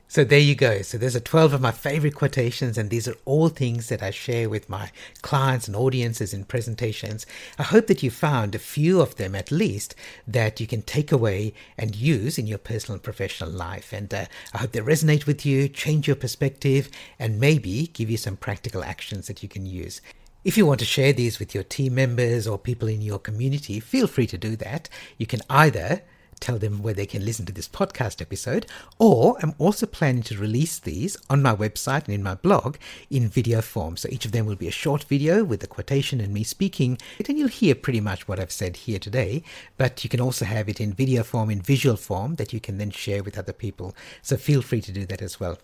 So 0.08 0.24
there 0.24 0.38
you 0.38 0.54
go. 0.54 0.80
So 0.80 0.96
there's 0.96 1.14
a 1.14 1.20
12 1.20 1.52
of 1.52 1.60
my 1.60 1.72
favorite 1.72 2.14
quotations, 2.14 2.78
and 2.78 2.88
these 2.88 3.06
are 3.06 3.16
all 3.26 3.50
things 3.50 3.90
that 3.90 4.02
I 4.02 4.10
share 4.10 4.48
with 4.48 4.70
my 4.70 4.90
clients 5.20 5.66
and 5.66 5.76
audiences 5.76 6.32
in 6.32 6.44
presentations. 6.44 7.26
I 7.58 7.64
hope 7.64 7.86
that 7.88 8.02
you 8.02 8.10
found 8.10 8.54
a 8.54 8.58
few 8.58 9.02
of 9.02 9.16
them 9.16 9.34
at 9.34 9.50
least 9.50 9.94
that 10.26 10.58
you 10.58 10.66
can 10.66 10.80
take 10.80 11.12
away 11.12 11.52
and 11.76 11.94
use 11.94 12.38
in 12.38 12.46
your 12.46 12.56
personal 12.56 12.94
and 12.94 13.02
professional 13.02 13.50
life. 13.50 13.92
And 13.92 14.14
uh, 14.14 14.24
I 14.54 14.58
hope 14.58 14.72
they 14.72 14.80
resonate 14.80 15.26
with 15.26 15.44
you, 15.44 15.68
change 15.68 16.06
your 16.06 16.16
perspective, 16.16 16.88
and 17.18 17.38
maybe 17.38 17.88
give 17.88 18.08
you 18.08 18.16
some 18.16 18.38
practical 18.38 18.82
actions 18.82 19.26
that 19.26 19.42
you 19.42 19.50
can 19.50 19.66
use. 19.66 20.00
If 20.44 20.56
you 20.56 20.64
want 20.64 20.78
to 20.80 20.86
share 20.86 21.12
these 21.12 21.38
with 21.38 21.54
your 21.54 21.64
team 21.64 21.96
members 21.96 22.46
or 22.46 22.56
people 22.56 22.88
in 22.88 23.02
your 23.02 23.18
community, 23.18 23.80
feel 23.80 24.06
free 24.06 24.28
to 24.28 24.38
do 24.38 24.56
that. 24.56 24.88
You 25.18 25.26
can 25.26 25.40
either 25.50 26.02
tell 26.40 26.58
them 26.58 26.82
where 26.82 26.94
they 26.94 27.06
can 27.06 27.24
listen 27.24 27.46
to 27.46 27.52
this 27.52 27.68
podcast 27.68 28.20
episode, 28.20 28.66
or 28.98 29.36
I'm 29.42 29.54
also 29.58 29.86
planning 29.86 30.22
to 30.24 30.38
release 30.38 30.78
these 30.78 31.16
on 31.28 31.42
my 31.42 31.54
website 31.54 32.04
and 32.04 32.14
in 32.14 32.22
my 32.22 32.34
blog 32.34 32.76
in 33.10 33.28
video 33.28 33.60
form. 33.60 33.96
So 33.96 34.08
each 34.10 34.24
of 34.24 34.32
them 34.32 34.46
will 34.46 34.56
be 34.56 34.68
a 34.68 34.72
short 34.72 35.04
video 35.04 35.44
with 35.44 35.62
a 35.62 35.66
quotation 35.66 36.20
and 36.20 36.32
me 36.32 36.44
speaking, 36.44 36.98
and 37.28 37.38
you'll 37.38 37.48
hear 37.48 37.74
pretty 37.74 38.00
much 38.00 38.28
what 38.28 38.38
I've 38.38 38.52
said 38.52 38.76
here 38.76 38.98
today, 38.98 39.42
but 39.76 40.04
you 40.04 40.10
can 40.10 40.20
also 40.20 40.44
have 40.44 40.68
it 40.68 40.80
in 40.80 40.92
video 40.92 41.22
form, 41.22 41.50
in 41.50 41.60
visual 41.60 41.96
form 41.96 42.36
that 42.36 42.52
you 42.52 42.60
can 42.60 42.78
then 42.78 42.90
share 42.90 43.22
with 43.22 43.38
other 43.38 43.52
people. 43.52 43.94
So 44.22 44.36
feel 44.36 44.62
free 44.62 44.80
to 44.82 44.92
do 44.92 45.06
that 45.06 45.22
as 45.22 45.40
well. 45.40 45.58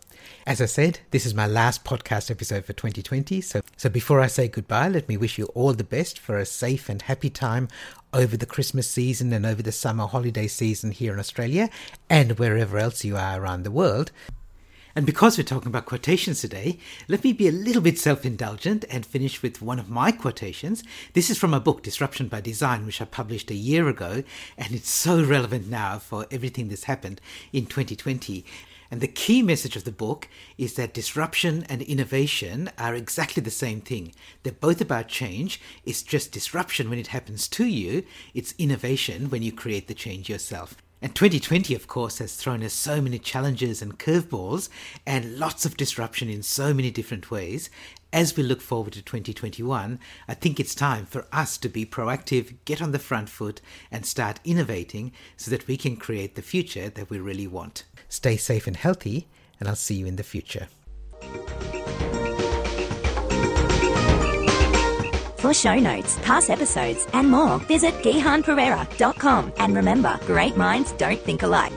As 0.47 0.61
I 0.61 0.67
said, 0.67 1.01
this 1.11 1.27
is 1.27 1.35
my 1.35 1.47
last 1.47 1.85
podcast 1.85 2.31
episode 2.31 2.65
for 2.65 2.73
2020. 2.73 3.41
So, 3.41 3.63
so 3.77 3.89
before 3.89 4.21
I 4.21 4.27
say 4.27 4.49
goodbye, 4.49 4.89
let 4.89 5.09
me 5.09 5.17
wish 5.17 5.39
you 5.39 5.47
all 5.47 5.73
the 5.73 5.85
best 5.85 6.19
for 6.19 6.39
a 6.39 6.47
safe 6.47 6.89
and 6.89 7.03
happy 7.03 7.31
time 7.31 7.69
over 8.13 8.37
the 8.37 8.47
Christmas 8.47 8.89
season 8.89 9.33
and 9.33 9.47
over 9.47 9.63
the 9.63 9.73
summer 9.73 10.07
holiday 10.07 10.47
season 10.47 10.91
here 10.91 11.13
in 11.13 11.19
Australia 11.19 11.71
and 12.11 12.39
wherever 12.39 12.79
else 12.79 13.05
you 13.05 13.17
are 13.17 13.41
around 13.41 13.63
the 13.63 13.71
world. 13.71 14.13
And 14.95 15.07
because 15.07 15.39
we're 15.39 15.45
talking 15.45 15.69
about 15.69 15.87
quotations 15.87 16.41
today, 16.43 16.79
let 17.09 17.25
me 17.25 17.33
be 17.33 17.49
a 17.49 17.53
little 17.53 17.81
bit 17.81 17.99
self 17.99 18.27
indulgent 18.27 18.85
and 18.91 19.07
finish 19.07 19.43
with 19.43 19.63
one 19.63 19.79
of 19.79 19.89
my 19.89 20.13
quotations. 20.13 20.85
This 21.15 21.31
is 21.31 21.39
from 21.39 21.55
a 21.55 21.61
book, 21.61 21.83
Disruption 21.83 22.29
by 22.29 22.43
Design, 22.43 22.85
which 22.85 23.01
I 23.01 23.07
published 23.07 23.51
a 23.51 23.55
year 23.55 23.89
ago, 23.89 24.23
and 24.59 24.75
it's 24.75 24.91
so 24.91 25.25
relevant 25.25 25.69
now 25.69 25.99
for 25.99 26.27
everything 26.31 26.69
that's 26.69 26.85
happened 26.85 27.21
in 27.55 27.65
2020. 27.67 28.45
And 28.93 29.01
the 29.01 29.09
key 29.09 29.41
message 29.41 29.75
of 29.75 29.85
the 29.85 29.91
book 29.91 30.29
is 30.59 30.75
that 30.75 30.93
disruption 30.93 31.65
and 31.71 31.81
innovation 31.81 32.71
are 32.77 32.95
exactly 32.95 33.43
the 33.43 33.51
same 33.51 33.81
thing. 33.81 34.13
They're 34.43 34.53
both 34.53 34.83
about 34.83 35.09
change. 35.09 35.63
It's 35.87 36.03
just 36.03 36.31
disruption 36.31 36.91
when 36.91 36.99
it 36.99 37.07
happens 37.07 37.49
to 37.49 37.65
you, 37.65 38.05
it's 38.35 38.55
innovation 38.59 39.31
when 39.31 39.43
you 39.43 39.51
create 39.51 39.89
the 39.89 39.95
change 39.95 40.29
yourself. 40.29 40.77
And 41.01 41.15
2020, 41.15 41.75
of 41.75 41.89
course, 41.89 42.19
has 42.19 42.37
thrown 42.37 42.63
us 42.63 42.75
so 42.75 43.01
many 43.01 43.19
challenges 43.19 43.81
and 43.81 43.99
curveballs 43.99 44.69
and 45.07 45.39
lots 45.39 45.65
of 45.65 45.79
disruption 45.79 46.29
in 46.29 46.43
so 46.43 46.75
many 46.75 46.91
different 46.91 47.31
ways. 47.31 47.71
As 48.13 48.37
we 48.37 48.43
look 48.43 48.61
forward 48.61 48.93
to 48.93 49.01
2021, 49.01 49.99
I 50.29 50.35
think 50.35 50.61
it's 50.61 50.75
time 50.75 51.07
for 51.07 51.27
us 51.33 51.57
to 51.57 51.71
be 51.71 51.87
proactive, 51.87 52.57
get 52.67 52.83
on 52.83 52.93
the 52.93 52.99
front 52.99 53.31
foot, 53.31 53.63
and 53.91 54.05
start 54.05 54.39
innovating 54.45 55.13
so 55.39 55.51
that 55.51 55.67
we 55.67 55.79
can 55.79 55.97
create 55.97 56.35
the 56.35 56.43
future 56.43 56.91
that 56.91 57.09
we 57.09 57.19
really 57.19 57.47
want. 57.47 57.85
Stay 58.13 58.37
safe 58.37 58.67
and 58.67 58.77
healthy, 58.77 59.27
and 59.59 59.67
I'll 59.67 59.75
see 59.75 59.95
you 59.95 60.05
in 60.05 60.17
the 60.17 60.23
future. 60.23 60.69
For 65.39 65.55
show 65.55 65.77
notes, 65.77 66.19
past 66.23 66.51
episodes, 66.51 67.07
and 67.15 67.31
more, 67.31 67.59
visit 67.61 67.95
gihanperera.com. 68.05 69.55
And 69.57 69.75
remember, 69.75 70.21
great 70.27 70.59
minds 70.59 70.93
don't 70.93 71.21
think 71.21 71.43
alike. 71.43 71.73